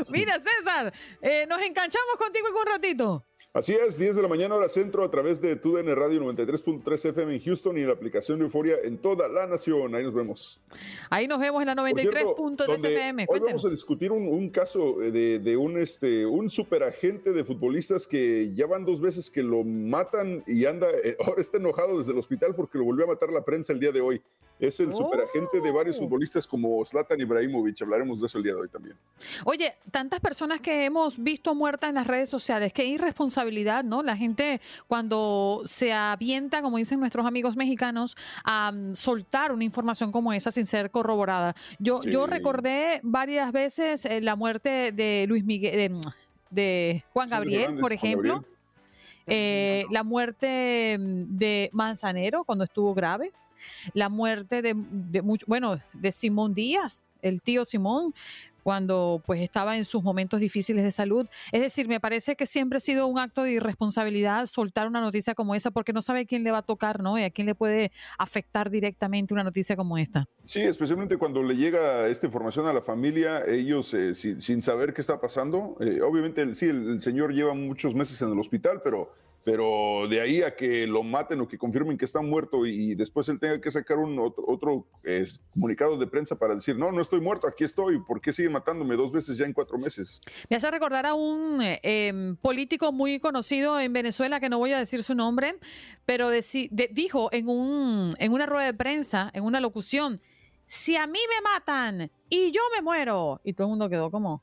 [0.08, 3.24] Mira, César, eh, nos enganchamos contigo en un ratito.
[3.56, 7.36] Así es, 10 de la mañana hora centro a través de TUDN Radio 93.3 FM
[7.36, 9.94] en Houston y en la aplicación de Euforia en toda la nación.
[9.94, 10.60] Ahí nos vemos.
[11.08, 13.26] Ahí nos vemos en la Por cierto, 93.3 donde FM.
[13.26, 18.06] Hoy vamos a discutir un, un caso de, de un, este, un superagente de futbolistas
[18.06, 22.12] que ya van dos veces que lo matan y anda, eh, ahora está enojado desde
[22.12, 24.20] el hospital porque lo volvió a matar la prensa el día de hoy.
[24.58, 26.00] Es el superagente de varios Oh.
[26.04, 27.82] futbolistas como Zlatan Ibrahimovic.
[27.82, 28.96] Hablaremos de eso el día de hoy también.
[29.44, 34.02] Oye, tantas personas que hemos visto muertas en las redes sociales, qué irresponsabilidad, ¿no?
[34.02, 40.10] La gente cuando se avienta, como dicen nuestros amigos mexicanos, a mm, soltar una información
[40.10, 41.54] como esa sin ser corroborada.
[41.78, 42.30] Yo, yo Sí.
[42.30, 46.00] recordé varias veces eh, la muerte de Luis Miguel, de, mm,
[46.48, 48.34] de Juan Gabriel, por ejemplo.
[48.36, 48.52] Gabriel.
[49.28, 53.32] Eh, la muerte mm, de Manzanero cuando estuvo grave,
[53.94, 54.74] la muerte de,
[55.46, 58.14] bueno, de Simón Díaz, el tío Simón,
[58.66, 61.28] cuando pues estaba en sus momentos difíciles de salud.
[61.52, 65.36] Es decir, me parece que siempre ha sido un acto de irresponsabilidad soltar una noticia
[65.36, 67.16] como esa porque no sabe quién le va a tocar, ¿no?
[67.16, 70.26] Y a quién le puede afectar directamente una noticia como esta.
[70.46, 75.00] Sí, especialmente cuando le llega esta información a la familia, ellos eh, sin, saber qué
[75.00, 75.76] está pasando.
[75.80, 79.12] eh, obviamente, sí, el señor lleva muchos meses en el hospital, pero,
[79.46, 82.94] pero de ahí a que lo maten o que confirmen que está muerto y, y
[82.96, 86.90] después él tenga que sacar un otro, otro, eh, comunicado de prensa para decir, no,
[86.90, 90.20] no estoy muerto, aquí estoy, ¿por qué siguen matándome dos veces ya en cuatro meses?
[90.50, 94.72] Me hace recordar a un eh, em, político muy conocido en Venezuela, que no voy
[94.72, 95.54] a decir su nombre,
[96.04, 100.20] pero deci- de- dijo en, un, en una rueda de prensa, en una locución,
[100.66, 103.40] si a mí me matan y yo me muero.
[103.44, 104.42] Y todo el mundo quedó como,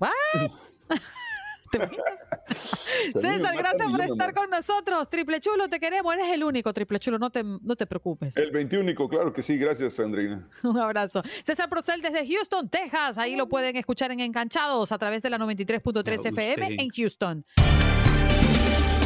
[0.00, 0.10] ¿what?
[3.14, 5.08] César, gracias por estar con nosotros.
[5.10, 6.14] Triple Chulo, te queremos.
[6.14, 8.36] Eres el único, Triple Chulo, no te, no te preocupes.
[8.36, 10.48] El 21, claro que sí, gracias, Andreina.
[10.62, 11.22] Un abrazo.
[11.42, 13.18] César Procel desde Houston, Texas.
[13.18, 17.44] Ahí lo pueden escuchar en Enganchados a través de la 93.3 Me FM en Houston.